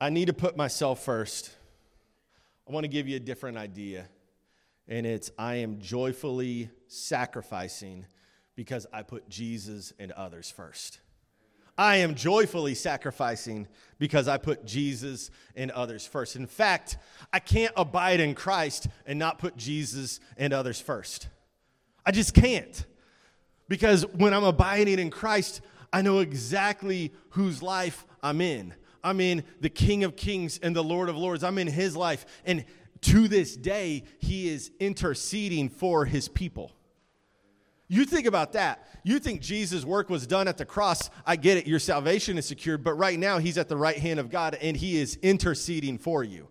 I 0.00 0.10
need 0.10 0.26
to 0.26 0.32
put 0.32 0.56
myself 0.56 1.02
first. 1.02 1.50
I 2.68 2.72
want 2.72 2.84
to 2.84 2.88
give 2.88 3.08
you 3.08 3.16
a 3.16 3.20
different 3.20 3.58
idea 3.58 4.06
and 4.90 5.06
it's 5.06 5.30
I 5.38 5.56
am 5.56 5.78
joyfully 5.78 6.68
sacrificing 6.88 8.04
because 8.56 8.86
I 8.92 9.02
put 9.02 9.28
Jesus 9.28 9.92
and 9.98 10.12
others 10.12 10.50
first. 10.50 11.00
I 11.78 11.96
am 11.96 12.14
joyfully 12.14 12.74
sacrificing 12.74 13.68
because 13.98 14.28
I 14.28 14.36
put 14.36 14.66
Jesus 14.66 15.30
and 15.56 15.70
others 15.70 16.04
first. 16.06 16.36
In 16.36 16.46
fact, 16.46 16.98
I 17.32 17.38
can't 17.38 17.72
abide 17.74 18.20
in 18.20 18.34
Christ 18.34 18.88
and 19.06 19.18
not 19.18 19.38
put 19.38 19.56
Jesus 19.56 20.20
and 20.36 20.52
others 20.52 20.78
first. 20.78 21.28
I 22.04 22.10
just 22.10 22.34
can't. 22.34 22.84
Because 23.68 24.04
when 24.04 24.34
I'm 24.34 24.44
abiding 24.44 24.98
in 24.98 25.10
Christ, 25.10 25.62
I 25.92 26.02
know 26.02 26.18
exactly 26.18 27.14
whose 27.30 27.62
life 27.62 28.04
I'm 28.22 28.40
in. 28.40 28.74
I'm 29.02 29.20
in 29.20 29.44
the 29.60 29.70
King 29.70 30.04
of 30.04 30.16
Kings 30.16 30.58
and 30.62 30.76
the 30.76 30.84
Lord 30.84 31.08
of 31.08 31.16
Lords. 31.16 31.42
I'm 31.42 31.56
in 31.56 31.68
his 31.68 31.96
life. 31.96 32.26
And 32.44 32.64
to 33.02 33.28
this 33.28 33.56
day, 33.56 34.04
he 34.18 34.48
is 34.48 34.70
interceding 34.78 35.68
for 35.68 36.04
his 36.04 36.28
people. 36.28 36.72
You 37.88 38.04
think 38.04 38.26
about 38.26 38.52
that. 38.52 38.86
You 39.02 39.18
think 39.18 39.40
Jesus' 39.40 39.84
work 39.84 40.10
was 40.10 40.26
done 40.26 40.46
at 40.46 40.58
the 40.58 40.64
cross. 40.64 41.10
I 41.26 41.34
get 41.36 41.56
it, 41.56 41.66
your 41.66 41.80
salvation 41.80 42.38
is 42.38 42.46
secured, 42.46 42.84
but 42.84 42.94
right 42.94 43.18
now 43.18 43.38
he's 43.38 43.58
at 43.58 43.68
the 43.68 43.76
right 43.76 43.96
hand 43.96 44.20
of 44.20 44.30
God 44.30 44.56
and 44.62 44.76
he 44.76 44.96
is 44.96 45.16
interceding 45.22 45.98
for 45.98 46.22
you. 46.22 46.46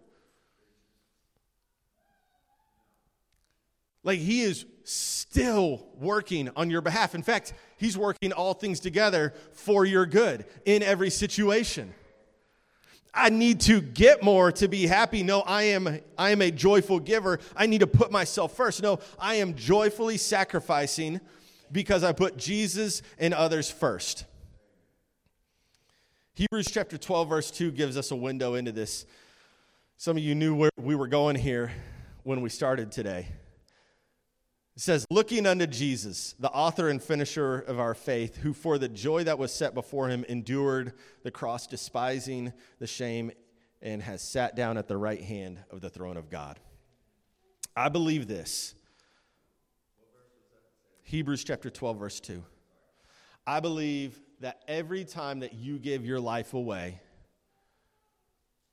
Like 4.04 4.20
he 4.20 4.42
is 4.42 4.66
still 4.84 5.88
working 5.96 6.50
on 6.56 6.70
your 6.70 6.82
behalf. 6.82 7.16
In 7.16 7.24
fact, 7.24 7.54
he's 7.78 7.98
working 7.98 8.34
all 8.34 8.54
things 8.54 8.80
together 8.80 9.34
for 9.54 9.86
your 9.86 10.06
good 10.06 10.46
in 10.66 10.84
every 10.84 11.10
situation. 11.10 11.94
I 13.13 13.30
need 13.30 13.62
to 13.62 13.82
get 13.82 14.24
more 14.24 14.52
to 14.54 14.67
be 14.67 14.86
happy. 14.86 15.24
No, 15.24 15.41
I 15.41 15.63
am, 15.63 16.00
I 16.17 16.30
am 16.30 16.41
a 16.41 16.52
joyful 16.52 17.00
giver. 17.00 17.39
I 17.56 17.65
need 17.65 17.80
to 17.80 17.88
put 17.88 18.12
myself 18.12 18.56
first. 18.56 18.84
No, 18.84 19.00
I 19.17 19.36
am 19.36 19.56
joyfully 19.56 20.17
sacrificing 20.17 21.19
because 21.72 22.04
I 22.04 22.12
put 22.12 22.38
Jesus 22.38 23.02
and 23.17 23.34
others 23.34 23.69
first. 23.69 24.26
Hebrews 26.36 26.67
chapter 26.72 26.98
12, 26.98 27.30
verse 27.30 27.52
2 27.52 27.72
gives 27.72 27.98
us 27.98 28.12
a 28.12 28.15
window 28.15 28.54
into 28.54 28.72
this. 28.72 29.06
Some 29.98 30.15
of 30.15 30.24
you 30.24 30.36
knew 30.36 30.56
where 30.56 30.72
we 30.78 30.95
were 30.95 31.08
going 31.08 31.36
here 31.36 31.72
when 32.24 32.41
we 32.41 32.50
started 32.50 32.91
today. 32.91 33.28
It 34.80 34.84
says, 34.84 35.06
Looking 35.10 35.46
unto 35.46 35.68
Jesus, 35.68 36.36
the 36.39 36.50
author 36.52 36.88
and 36.88 37.04
finisher 37.04 37.60
of 37.60 37.82
our 37.82 37.94
faith, 37.94 38.38
who 38.38 38.54
for 38.54 38.78
the 38.78 38.88
joy 38.88 39.26
that 39.26 39.38
was 39.38 39.52
set 39.52 39.74
before 39.74 40.08
him 40.08 40.24
endured 40.30 40.94
the 41.22 41.32
cross, 41.32 41.68
despising 41.68 42.54
the 42.80 42.88
shame, 42.88 43.34
and 43.82 44.02
has 44.02 44.22
sat 44.22 44.56
down 44.56 44.78
at 44.78 44.88
the 44.88 44.96
right 44.96 45.22
hand 45.22 45.60
of 45.70 45.82
the 45.82 45.89
throne 45.89 46.15
of 46.15 46.30
God. 46.30 46.62
I 47.76 47.89
believe 47.89 48.30
this. 48.30 48.74
Hebrews 51.04 51.44
chapter 51.44 51.70
12, 51.70 52.00
verse 52.00 52.22
2. 52.22 52.42
I 53.46 53.60
believe 53.60 54.18
that 54.39 54.62
every 54.65 55.04
time 55.04 55.42
that 55.42 55.56
you 55.56 55.78
give 55.78 56.06
your 56.06 56.22
life 56.22 56.54
away 56.54 57.02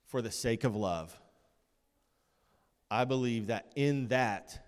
for 0.07 0.23
the 0.23 0.31
sake 0.31 0.63
of 0.63 0.77
love, 0.77 1.19
I 2.93 3.07
believe 3.07 3.49
that 3.49 3.73
in 3.75 4.07
that 4.07 4.66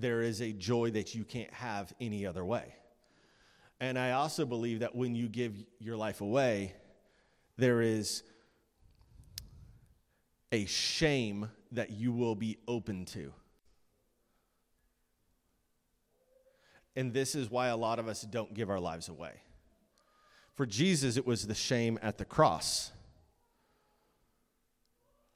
there 0.00 0.22
is 0.22 0.40
a 0.40 0.52
joy 0.52 0.90
that 0.92 1.14
you 1.14 1.24
can't 1.24 1.52
have 1.52 1.92
any 2.00 2.26
other 2.26 2.44
way. 2.44 2.74
And 3.80 3.98
I 3.98 4.12
also 4.12 4.44
believe 4.44 4.80
that 4.80 4.94
when 4.94 5.14
you 5.14 5.28
give 5.28 5.54
your 5.78 5.96
life 5.96 6.20
away, 6.20 6.74
there 7.56 7.80
is 7.80 8.22
a 10.52 10.64
shame 10.66 11.50
that 11.72 11.90
you 11.90 12.12
will 12.12 12.34
be 12.34 12.58
open 12.66 13.04
to. 13.06 13.32
And 16.96 17.12
this 17.14 17.34
is 17.34 17.50
why 17.50 17.68
a 17.68 17.76
lot 17.76 17.98
of 17.98 18.08
us 18.08 18.22
don't 18.22 18.52
give 18.52 18.68
our 18.68 18.80
lives 18.80 19.08
away. 19.08 19.32
For 20.54 20.66
Jesus, 20.66 21.16
it 21.16 21.26
was 21.26 21.46
the 21.46 21.54
shame 21.54 21.98
at 22.02 22.18
the 22.18 22.24
cross. 22.24 22.90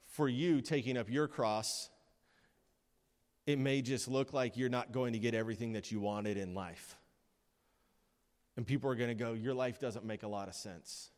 For 0.07 0.29
you, 0.29 0.61
taking 0.61 0.97
up 0.97 1.09
your 1.09 1.27
cross 1.27 1.89
it 3.45 3.59
may 3.59 3.81
just 3.81 4.07
look 4.07 4.33
like 4.33 4.57
you're 4.57 4.69
not 4.69 4.91
going 4.91 5.13
to 5.13 5.19
get 5.19 5.33
everything 5.33 5.73
that 5.73 5.91
you 5.91 5.99
wanted 5.99 6.37
in 6.37 6.53
life. 6.53 6.97
And 8.57 8.65
people 8.65 8.89
are 8.89 8.95
going 8.95 9.09
to 9.09 9.15
go, 9.15 9.33
Your 9.33 9.53
life 9.53 9.79
doesn't 9.79 10.05
make 10.05 10.23
a 10.23 10.27
lot 10.27 10.47
of 10.47 10.55
sense. 10.55 11.11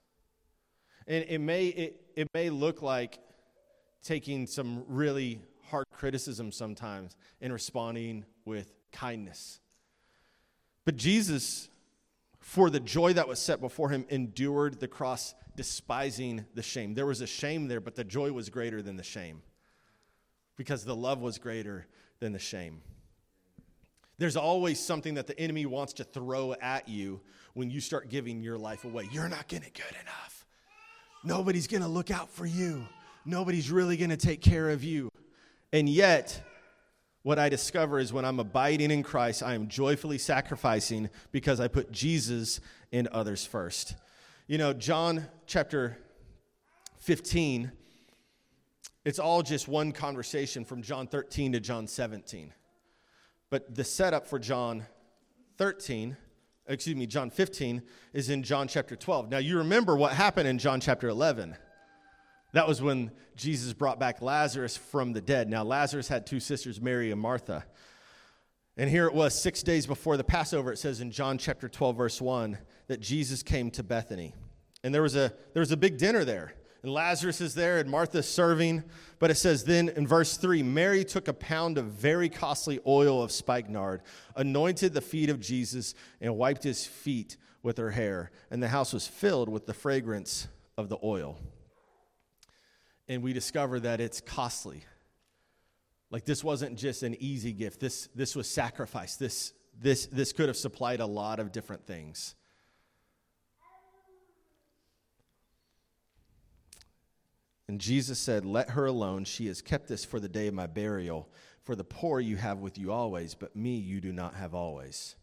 And 1.05 1.25
it 1.27 1.39
may, 1.39 1.67
it, 1.67 2.01
it 2.15 2.27
may 2.33 2.49
look 2.49 2.81
like 2.81 3.19
taking 4.03 4.45
some 4.45 4.83
really 4.87 5.41
hard 5.69 5.85
criticism 5.91 6.51
sometimes 6.51 7.15
and 7.39 7.53
responding 7.53 8.25
with 8.45 8.73
kindness. 8.91 9.59
But 10.83 10.97
Jesus, 10.97 11.69
for 12.39 12.69
the 12.69 12.79
joy 12.79 13.13
that 13.13 13.27
was 13.27 13.39
set 13.39 13.61
before 13.61 13.89
him, 13.89 14.05
endured 14.09 14.79
the 14.79 14.87
cross, 14.87 15.33
despising 15.55 16.45
the 16.55 16.63
shame. 16.63 16.93
There 16.93 17.05
was 17.05 17.21
a 17.21 17.27
shame 17.27 17.67
there, 17.67 17.81
but 17.81 17.95
the 17.95 18.03
joy 18.03 18.31
was 18.31 18.49
greater 18.49 18.81
than 18.81 18.97
the 18.97 19.03
shame 19.03 19.41
because 20.57 20.83
the 20.83 20.95
love 20.95 21.21
was 21.21 21.37
greater 21.37 21.87
than 22.19 22.33
the 22.33 22.39
shame. 22.39 22.81
There's 24.17 24.35
always 24.35 24.79
something 24.79 25.13
that 25.15 25.27
the 25.27 25.39
enemy 25.39 25.65
wants 25.65 25.93
to 25.93 26.03
throw 26.03 26.53
at 26.53 26.89
you 26.89 27.21
when 27.53 27.69
you 27.69 27.79
start 27.79 28.09
giving 28.09 28.41
your 28.41 28.57
life 28.57 28.83
away. 28.83 29.07
You're 29.11 29.29
not 29.29 29.47
getting 29.47 29.71
good 29.73 29.95
enough. 30.01 30.45
Nobody's 31.23 31.67
going 31.67 31.83
to 31.83 31.89
look 31.89 32.09
out 32.09 32.29
for 32.29 32.45
you. 32.45 32.87
Nobody's 33.25 33.69
really 33.69 33.97
going 33.97 34.09
to 34.09 34.17
take 34.17 34.41
care 34.41 34.69
of 34.69 34.83
you. 34.83 35.09
And 35.73 35.87
yet, 35.89 36.41
what 37.23 37.37
I 37.37 37.49
discover 37.49 37.99
is 37.99 38.13
when 38.13 38.25
I'm 38.25 38.39
abiding 38.39 38.89
in 38.89 39.03
Christ, 39.03 39.43
I 39.43 39.53
am 39.53 39.67
joyfully 39.67 40.17
sacrificing 40.17 41.09
because 41.31 41.59
I 41.59 41.67
put 41.67 41.91
Jesus 41.91 42.61
and 42.91 43.07
others 43.09 43.45
first. 43.45 43.95
You 44.47 44.57
know, 44.57 44.71
John 44.71 45.27
chapter 45.45 45.97
15, 46.99 47.71
it's 49.07 49.19
all 49.19 49.41
just 49.41 49.67
one 49.67 49.93
conversation 49.93 50.65
from 50.65 50.81
John 50.81 51.07
13 51.07 51.53
to 51.53 51.59
John 51.59 51.87
17. 51.87 52.53
But 53.49 53.73
the 53.73 53.83
setup 53.83 54.27
for 54.27 54.37
John 54.37 54.85
13 55.57 56.17
excuse 56.67 56.95
me, 56.95 57.07
John 57.07 57.29
15 57.29 57.81
is 58.13 58.29
in 58.29 58.43
John 58.43 58.67
chapter 58.67 58.95
12. 58.95 59.29
Now, 59.29 59.37
you 59.37 59.59
remember 59.59 59.95
what 59.95 60.11
happened 60.11 60.47
in 60.47 60.57
John 60.57 60.81
chapter 60.81 61.07
11. 61.07 61.55
That 62.53 62.67
was 62.67 62.81
when 62.81 63.11
Jesus 63.35 63.73
brought 63.73 63.99
back 63.99 64.21
Lazarus 64.21 64.75
from 64.75 65.13
the 65.13 65.21
dead. 65.21 65.49
Now, 65.49 65.63
Lazarus 65.63 66.07
had 66.07 66.25
two 66.25 66.39
sisters, 66.39 66.81
Mary 66.81 67.11
and 67.11 67.21
Martha. 67.21 67.65
And 68.75 68.89
here 68.89 69.07
it 69.07 69.13
was, 69.13 69.39
six 69.39 69.63
days 69.63 69.87
before 69.87 70.17
the 70.17 70.23
Passover, 70.23 70.71
it 70.71 70.77
says 70.77 71.01
in 71.01 71.11
John 71.11 71.37
chapter 71.37 71.69
12, 71.69 71.95
verse 71.95 72.21
1, 72.21 72.57
that 72.87 72.99
Jesus 72.99 73.43
came 73.43 73.71
to 73.71 73.83
Bethany. 73.83 74.33
And 74.83 74.93
there 74.93 75.01
was 75.01 75.15
a, 75.15 75.33
there 75.53 75.61
was 75.61 75.71
a 75.71 75.77
big 75.77 75.97
dinner 75.97 76.23
there. 76.25 76.53
And 76.83 76.91
Lazarus 76.91 77.41
is 77.41 77.55
there, 77.55 77.79
and 77.79 77.89
Martha's 77.89 78.27
serving. 78.27 78.83
But 79.19 79.31
it 79.31 79.35
says 79.35 79.63
then 79.63 79.89
in 79.89 80.07
verse 80.07 80.37
3 80.37 80.63
Mary 80.63 81.03
took 81.03 81.27
a 81.27 81.33
pound 81.33 81.77
of 81.77 81.85
very 81.85 82.29
costly 82.29 82.79
oil 82.85 83.21
of 83.21 83.31
spikenard, 83.31 84.01
anointed 84.35 84.93
the 84.93 85.01
feet 85.01 85.29
of 85.29 85.39
Jesus, 85.39 85.95
and 86.21 86.37
wiped 86.37 86.63
his 86.63 86.85
feet 86.85 87.37
with 87.63 87.77
her 87.77 87.91
hair. 87.91 88.31
And 88.51 88.61
the 88.61 88.67
house 88.67 88.93
was 88.93 89.07
filled 89.07 89.49
with 89.49 89.65
the 89.65 89.73
fragrance 89.73 90.47
of 90.77 90.89
the 90.89 90.97
oil. 91.03 91.37
And 93.07 93.23
we 93.23 93.33
discover 93.33 93.79
that 93.79 93.99
it's 93.99 94.21
costly. 94.21 94.83
Like 96.09 96.25
this 96.25 96.43
wasn't 96.43 96.77
just 96.77 97.03
an 97.03 97.15
easy 97.19 97.51
gift, 97.51 97.79
this, 97.79 98.07
this 98.15 98.35
was 98.35 98.49
sacrifice. 98.49 99.15
This, 99.15 99.53
this, 99.79 100.05
this 100.07 100.31
could 100.33 100.47
have 100.47 100.57
supplied 100.57 100.99
a 100.99 101.05
lot 101.05 101.39
of 101.39 101.51
different 101.51 101.85
things. 101.85 102.35
And 107.67 107.81
Jesus 107.81 108.17
said, 108.19 108.45
Let 108.45 108.71
her 108.71 108.85
alone. 108.85 109.25
She 109.25 109.47
has 109.47 109.61
kept 109.61 109.87
this 109.87 110.05
for 110.05 110.19
the 110.19 110.29
day 110.29 110.47
of 110.47 110.53
my 110.53 110.67
burial. 110.67 111.29
For 111.63 111.75
the 111.75 111.83
poor 111.83 112.19
you 112.19 112.37
have 112.37 112.59
with 112.59 112.77
you 112.77 112.93
always, 112.93 113.33
but 113.33 113.55
me 113.55 113.75
you 113.75 113.99
do 113.99 114.13
not 114.13 114.35
have 114.35 114.55
always. 114.55 115.15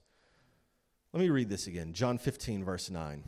Let 1.12 1.20
me 1.20 1.30
read 1.30 1.48
this 1.48 1.66
again. 1.66 1.94
John 1.94 2.18
15, 2.18 2.64
verse 2.64 2.90
9. 2.90 3.24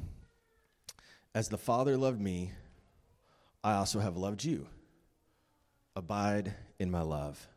As 1.35 1.49
the 1.49 1.57
Father 1.57 1.97
loved 1.97 2.21
me, 2.21 2.53
I 3.65 3.75
also 3.75 4.01
have 4.01 4.17
loved 4.17 4.45
you. 4.45 4.67
Abide 5.95 6.55
in 6.79 6.91
my 6.91 7.01
love. 7.01 7.49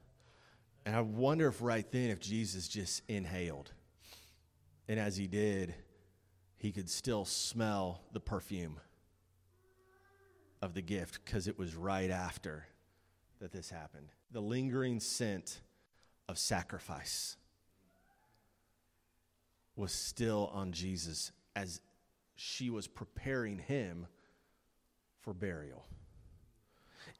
And 0.85 0.95
I 0.95 1.01
wonder 1.01 1.47
if 1.47 1.61
right 1.61 1.89
then, 1.91 2.09
if 2.09 2.21
Jesus 2.21 2.69
just 2.69 3.01
inhaled, 3.09 3.71
and 4.87 4.99
as 4.99 5.17
he 5.17 5.27
did, 5.27 5.75
he 6.57 6.71
could 6.71 6.89
still 6.89 7.25
smell 7.25 8.01
the 8.13 8.19
perfume 8.19 8.79
of 10.61 10.73
the 10.73 10.81
gift 10.81 11.19
because 11.23 11.47
it 11.47 11.57
was 11.57 11.75
right 11.75 12.09
after 12.09 12.65
that 13.39 13.51
this 13.51 13.69
happened. 13.69 14.09
The 14.31 14.41
lingering 14.41 14.99
scent 14.99 15.61
of 16.27 16.37
sacrifice 16.37 17.37
was 19.75 19.91
still 19.91 20.51
on 20.53 20.71
Jesus 20.71 21.31
as 21.55 21.81
she 22.35 22.69
was 22.69 22.87
preparing 22.87 23.59
him 23.59 24.07
for 25.21 25.33
burial. 25.33 25.85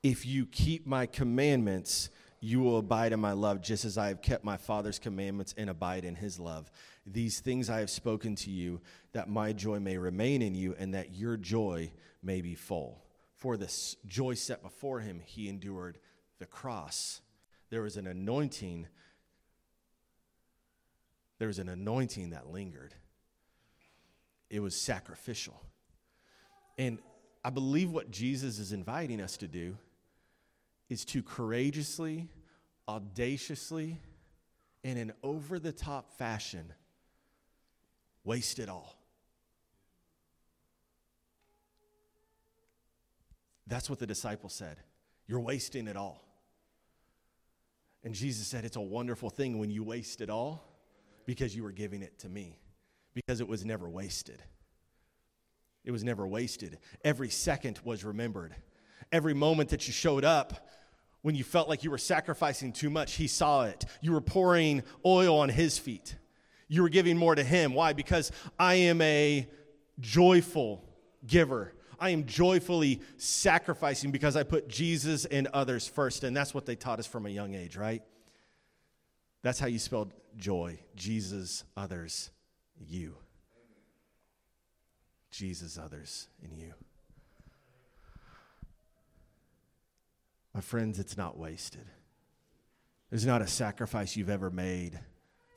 If 0.04 0.26
you 0.26 0.46
keep 0.46 0.86
my 0.86 1.06
commandments, 1.06 2.10
you 2.42 2.60
will 2.60 2.78
abide 2.78 3.12
in 3.12 3.20
my 3.20 3.34
love, 3.34 3.62
just 3.62 3.84
as 3.86 3.98
I 3.98 4.10
have 4.10 4.22
kept 4.22 4.44
my 4.44 4.56
Father's 4.56 5.00
commandments 5.00 5.54
and 5.58 5.70
abide 5.70 6.06
in 6.06 6.16
his 6.16 6.40
love. 6.40 6.72
These 7.06 7.40
things 7.40 7.70
I 7.70 7.80
have 7.80 7.90
spoken 7.90 8.36
to 8.36 8.50
you, 8.50 8.82
that 9.14 9.30
my 9.30 9.52
joy 9.52 9.80
may 9.80 9.98
remain 9.98 10.42
in 10.42 10.56
you, 10.56 10.76
and 10.78 10.94
that 10.94 11.14
your 11.14 11.36
joy 11.36 11.92
may 12.22 12.42
be 12.42 12.56
full 12.56 13.02
for 13.40 13.56
the 13.56 13.74
joy 14.06 14.34
set 14.34 14.62
before 14.62 15.00
him, 15.00 15.22
he 15.24 15.48
endured 15.48 15.98
the 16.40 16.46
cross. 16.46 17.22
There 17.70 17.82
was 17.82 17.96
an 17.96 18.06
anointing. 18.06 18.88
There 21.40 21.48
was 21.48 21.58
an 21.58 21.70
anointing 21.70 22.32
that 22.32 22.52
lingered. 22.52 22.94
It 24.50 24.60
was 24.60 24.76
sacrificial. 24.76 25.62
And 26.78 27.00
I 27.44 27.50
believe 27.50 27.92
what 27.92 28.12
Jesus 28.12 28.60
is 28.60 28.74
inviting 28.74 29.22
us 29.22 29.38
to 29.38 29.48
do 29.48 29.78
is 30.90 31.06
to 31.06 31.24
courageously, 31.24 32.28
audaciously, 32.90 34.02
in 34.84 34.98
an 34.98 35.14
over 35.24 35.60
the 35.60 35.72
top 35.72 36.12
fashion, 36.18 36.74
waste 38.26 38.60
it 38.60 38.68
all. 38.68 38.99
That's 43.70 43.90
what 43.90 44.00
the 44.00 44.08
disciples 44.08 44.54
said. 44.54 44.78
You're 45.28 45.40
wasting 45.40 45.88
it 45.88 45.96
all. 45.96 46.26
And 48.04 48.14
Jesus 48.14 48.48
said, 48.48 48.66
It's 48.66 48.76
a 48.76 48.82
wonderful 48.82 49.30
thing 49.30 49.60
when 49.60 49.70
you 49.70 49.84
waste 49.84 50.22
it 50.22 50.30
all 50.30 50.66
because 51.26 51.56
you 51.56 51.64
were 51.64 51.72
giving 51.72 52.02
it 52.02 52.18
to 52.20 52.30
me, 52.30 52.60
because 53.14 53.40
it 53.40 53.48
was 53.48 53.64
never 53.64 53.88
wasted. 53.88 54.42
It 55.86 55.92
was 55.92 56.04
never 56.04 56.28
wasted. 56.28 56.80
Every 57.04 57.30
second 57.30 57.80
was 57.84 58.04
remembered. 58.04 58.56
Every 59.12 59.34
moment 59.34 59.70
that 59.70 59.88
you 59.88 59.94
showed 59.94 60.26
up, 60.26 60.68
when 61.22 61.36
you 61.36 61.44
felt 61.44 61.70
like 61.70 61.84
you 61.84 61.92
were 61.92 61.98
sacrificing 61.98 62.74
too 62.74 62.90
much, 62.90 63.14
he 63.14 63.28
saw 63.28 63.66
it. 63.66 63.86
You 64.02 64.14
were 64.14 64.22
pouring 64.22 64.84
oil 65.06 65.40
on 65.40 65.50
his 65.50 65.78
feet. 65.78 66.16
You 66.68 66.82
were 66.82 66.90
giving 66.90 67.18
more 67.18 67.36
to 67.36 67.44
him. 67.44 67.74
Why? 67.74 67.94
Because 67.94 68.32
I 68.58 68.76
am 68.76 69.02
a 69.02 69.48
joyful 70.00 70.84
giver. 71.26 71.74
I 72.00 72.10
am 72.10 72.26
joyfully 72.26 73.02
sacrificing 73.18 74.12
because 74.12 74.36
I 74.36 74.44
put 74.44 74.68
Jesus 74.68 75.26
and 75.26 75.48
others 75.48 75.88
first. 75.88 76.24
And 76.24 76.36
that's 76.36 76.54
what 76.54 76.66
they 76.66 76.76
taught 76.76 77.00
us 77.00 77.08
from 77.08 77.26
a 77.26 77.30
young 77.30 77.54
age, 77.54 77.76
right? 77.76 78.02
That's 79.42 79.60
how 79.60 79.68
you 79.68 79.80
spelled 79.80 80.14
joy 80.38 80.80
Jesus, 80.96 81.64
others, 81.76 82.32
you. 82.80 83.16
Jesus, 85.32 85.78
others, 85.78 86.28
and 86.44 86.58
you. 86.58 86.74
My 90.54 90.62
friends, 90.62 91.00
it's 91.00 91.16
not 91.16 91.38
wasted. 91.38 91.86
There's 93.10 93.26
not 93.26 93.42
a 93.42 93.48
sacrifice 93.48 94.16
you've 94.16 94.30
ever 94.30 94.50
made 94.50 95.00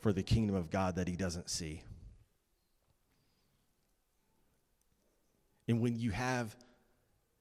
for 0.01 0.13
the 0.13 0.23
kingdom 0.23 0.55
of 0.55 0.71
God 0.71 0.97
that 0.97 1.09
He 1.09 1.17
doesn't 1.17 1.51
see. 1.51 1.83
And 5.69 5.81
when 5.81 5.99
you 5.99 6.11
have 6.11 6.57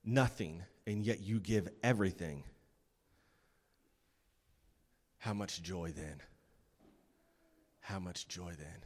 nothing 0.03 0.63
and 0.85 1.03
yet 1.05 1.21
you 1.21 1.39
give 1.39 1.69
everything, 1.83 2.43
how 5.17 5.33
much 5.33 5.61
joy 5.61 5.93
then? 5.95 6.21
How 7.79 7.99
much 7.99 8.27
joy 8.27 8.53
then? 8.57 8.85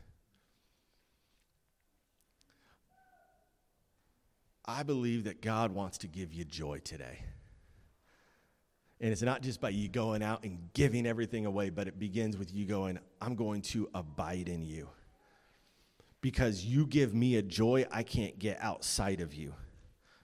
I 4.66 4.84
believe 4.84 5.26
that 5.26 5.42
God 5.42 5.72
wants 5.72 6.00
to 6.00 6.08
give 6.08 6.34
you 6.34 6.44
joy 6.44 6.80
today. 6.80 7.20
And 9.00 9.12
it's 9.12 9.22
not 9.22 9.42
just 9.42 9.62
by 9.62 9.70
you 9.70 9.90
going 9.90 10.24
out 10.24 10.44
and 10.44 10.74
giving 10.74 11.06
everything 11.06 11.46
away, 11.46 11.70
but 11.70 11.88
it 11.88 12.00
begins 12.00 12.38
with 12.38 12.54
you 12.54 12.66
going, 12.66 12.98
I'm 13.22 13.36
going 13.36 13.62
to 13.64 13.90
abide 13.94 14.50
in 14.50 14.64
you 14.64 14.90
because 16.26 16.66
you 16.66 16.88
give 16.88 17.14
me 17.14 17.36
a 17.36 17.42
joy 17.44 17.86
I 17.92 18.02
can't 18.02 18.40
get 18.40 18.58
outside 18.60 19.22
of 19.22 19.36
you. 19.36 19.54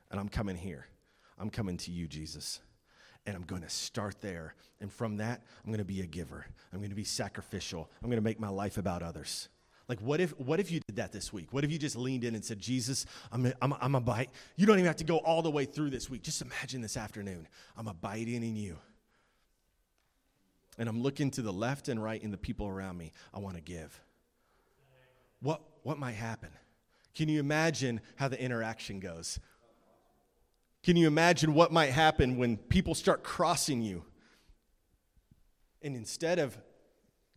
And 0.10 0.20
I'm 0.20 0.30
coming 0.30 0.56
here. 0.56 0.88
I'm 1.38 1.52
coming 1.52 1.78
to 1.78 1.92
you, 1.92 2.08
Jesus. 2.08 2.60
And 3.28 3.36
I'm 3.36 3.44
going 3.44 3.62
to 3.62 3.70
start 3.70 4.20
there. 4.20 4.56
And 4.80 4.92
from 4.92 5.18
that, 5.18 5.44
I'm 5.64 5.70
going 5.70 5.78
to 5.78 5.86
be 5.86 6.02
a 6.02 6.08
giver. 6.08 6.48
I'm 6.74 6.80
going 6.80 6.90
to 6.90 6.96
be 6.96 7.04
sacrificial. 7.04 7.88
I'm 8.02 8.10
going 8.10 8.18
to 8.18 8.24
make 8.24 8.40
my 8.40 8.50
life 8.50 8.80
about 8.80 9.04
others. 9.04 9.48
Like, 9.88 10.00
what 10.00 10.20
if, 10.20 10.32
what 10.40 10.60
if 10.60 10.72
you 10.72 10.80
did 10.88 10.96
that 10.96 11.12
this 11.12 11.32
week? 11.32 11.54
What 11.54 11.64
if 11.64 11.72
you 11.72 11.78
just 11.78 11.96
leaned 11.96 12.24
in 12.24 12.34
and 12.34 12.44
said, 12.44 12.58
Jesus, 12.58 13.06
I'm 13.32 13.54
I'm, 13.62 13.76
I'm 13.80 13.94
a 13.94 14.02
bite. 14.02 14.32
You 14.56 14.66
don't 14.66 14.80
even 14.80 14.88
have 14.88 14.96
to 14.96 15.04
go 15.04 15.18
all 15.18 15.44
the 15.44 15.52
way 15.52 15.66
through 15.66 15.92
this 15.92 16.10
week. 16.10 16.24
Just 16.24 16.42
imagine 16.42 16.82
this 16.82 16.98
afternoon. 16.98 17.48
I'm 17.78 17.88
abiding 17.88 18.44
in 18.44 18.56
you. 18.56 18.78
And 20.80 20.90
I'm 20.90 21.04
looking 21.04 21.30
to 21.30 21.44
the 21.44 21.54
left 21.54 21.90
and 21.90 22.02
right 22.02 22.24
in 22.24 22.32
the 22.32 22.38
people 22.38 22.68
around 22.68 22.98
me. 22.98 23.12
I 23.36 23.38
want 23.38 23.58
to 23.58 23.62
give. 23.62 24.02
What, 25.42 25.62
what 25.84 25.98
might 25.98 26.14
happen? 26.14 26.50
Can 27.14 27.30
you 27.30 27.40
imagine 27.40 28.02
how 28.16 28.28
the 28.28 28.42
interaction 28.42 29.00
goes? 29.00 29.40
Can 30.84 30.96
you 30.96 31.08
imagine 31.08 31.54
what 31.54 31.72
might 31.72 31.92
happen 31.92 32.38
when 32.38 32.58
people 32.58 32.96
start 32.96 33.24
crossing 33.24 33.82
you? 33.82 34.04
And 35.82 35.96
instead 35.96 36.40
of 36.40 36.58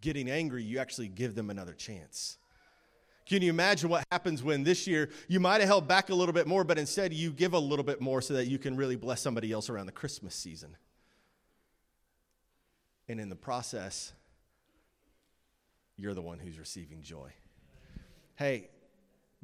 getting 0.01 0.31
angry, 0.31 0.63
you 0.63 0.79
actually 0.79 1.09
give 1.09 1.35
them 1.35 1.51
another 1.51 1.73
chance. 1.73 2.39
Can 3.27 3.41
you 3.41 3.49
imagine 3.49 3.89
what 3.89 4.05
happens 4.13 4.43
when 4.43 4.65
this 4.65 4.87
year 4.87 5.09
you 5.29 5.41
might 5.41 5.61
have 5.61 5.69
held 5.69 5.89
back 5.89 6.11
a 6.11 6.15
little 6.15 6.35
bit 6.35 6.47
more, 6.47 6.63
but 6.63 6.79
instead 6.79 7.13
you 7.15 7.33
give 7.33 7.55
a 7.55 7.59
little 7.59 7.85
bit 7.85 8.01
more 8.01 8.21
so 8.21 8.35
that 8.35 8.47
you 8.47 8.59
can 8.59 8.77
really 8.77 8.97
bless 8.97 9.23
somebody 9.23 9.51
else 9.51 9.71
around 9.71 9.87
the 9.87 9.93
Christmas 9.93 10.35
season? 10.35 10.77
And 13.09 13.19
in 13.19 13.31
the 13.31 13.37
process, 13.37 14.13
you're 15.97 16.15
the 16.15 16.23
one 16.23 16.39
who's 16.39 16.59
receiving 16.59 17.03
joy. 17.03 17.33
Hey, 18.37 18.69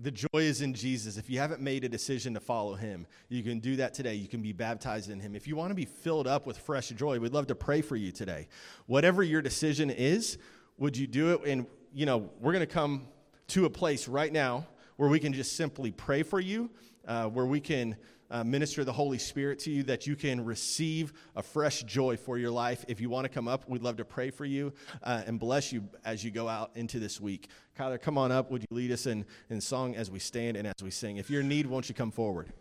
the 0.00 0.10
joy 0.10 0.28
is 0.34 0.62
in 0.62 0.74
Jesus. 0.74 1.16
If 1.16 1.30
you 1.30 1.38
haven't 1.38 1.60
made 1.60 1.84
a 1.84 1.88
decision 1.88 2.34
to 2.34 2.40
follow 2.40 2.74
him, 2.74 3.06
you 3.28 3.44
can 3.44 3.60
do 3.60 3.76
that 3.76 3.94
today. 3.94 4.14
You 4.14 4.26
can 4.26 4.42
be 4.42 4.52
baptized 4.52 5.10
in 5.10 5.20
him. 5.20 5.36
If 5.36 5.46
you 5.46 5.54
want 5.54 5.70
to 5.70 5.76
be 5.76 5.84
filled 5.84 6.26
up 6.26 6.44
with 6.44 6.58
fresh 6.58 6.88
joy, 6.88 7.20
we'd 7.20 7.32
love 7.32 7.46
to 7.48 7.54
pray 7.54 7.82
for 7.82 7.94
you 7.94 8.10
today. 8.10 8.48
Whatever 8.86 9.22
your 9.22 9.42
decision 9.42 9.90
is, 9.90 10.38
would 10.76 10.96
you 10.96 11.06
do 11.06 11.34
it? 11.34 11.42
And, 11.46 11.66
you 11.94 12.04
know, 12.04 12.30
we're 12.40 12.52
going 12.52 12.66
to 12.66 12.72
come 12.72 13.06
to 13.48 13.64
a 13.66 13.70
place 13.70 14.08
right 14.08 14.32
now 14.32 14.66
where 14.96 15.08
we 15.08 15.20
can 15.20 15.32
just 15.32 15.54
simply 15.54 15.92
pray 15.92 16.24
for 16.24 16.40
you, 16.40 16.68
uh, 17.06 17.26
where 17.26 17.46
we 17.46 17.60
can 17.60 17.94
uh, 18.30 18.44
minister 18.44 18.84
the 18.84 18.92
Holy 18.92 19.18
Spirit 19.18 19.58
to 19.60 19.70
you, 19.70 19.82
that 19.84 20.06
you 20.06 20.16
can 20.16 20.44
receive 20.44 21.12
a 21.36 21.42
fresh 21.42 21.82
joy 21.82 22.16
for 22.16 22.38
your 22.38 22.50
life. 22.50 22.84
If 22.88 23.00
you 23.00 23.10
want 23.10 23.24
to 23.24 23.28
come 23.28 23.48
up, 23.48 23.68
we'd 23.68 23.82
love 23.82 23.96
to 23.96 24.04
pray 24.04 24.30
for 24.30 24.44
you 24.44 24.72
uh, 25.02 25.22
and 25.26 25.38
bless 25.38 25.72
you 25.72 25.84
as 26.04 26.24
you 26.24 26.30
go 26.30 26.48
out 26.48 26.70
into 26.74 26.98
this 26.98 27.20
week. 27.20 27.48
Kyler, 27.78 28.00
come 28.00 28.18
on 28.18 28.30
up. 28.32 28.50
Would 28.50 28.62
you 28.62 28.76
lead 28.76 28.92
us 28.92 29.06
in, 29.06 29.24
in 29.48 29.60
song 29.60 29.96
as 29.96 30.10
we 30.10 30.18
stand 30.18 30.56
and 30.56 30.66
as 30.66 30.82
we 30.82 30.90
sing? 30.90 31.16
If 31.16 31.30
you're 31.30 31.40
in 31.40 31.48
need, 31.48 31.66
won't 31.66 31.88
you 31.88 31.94
come 31.94 32.10
forward? 32.10 32.52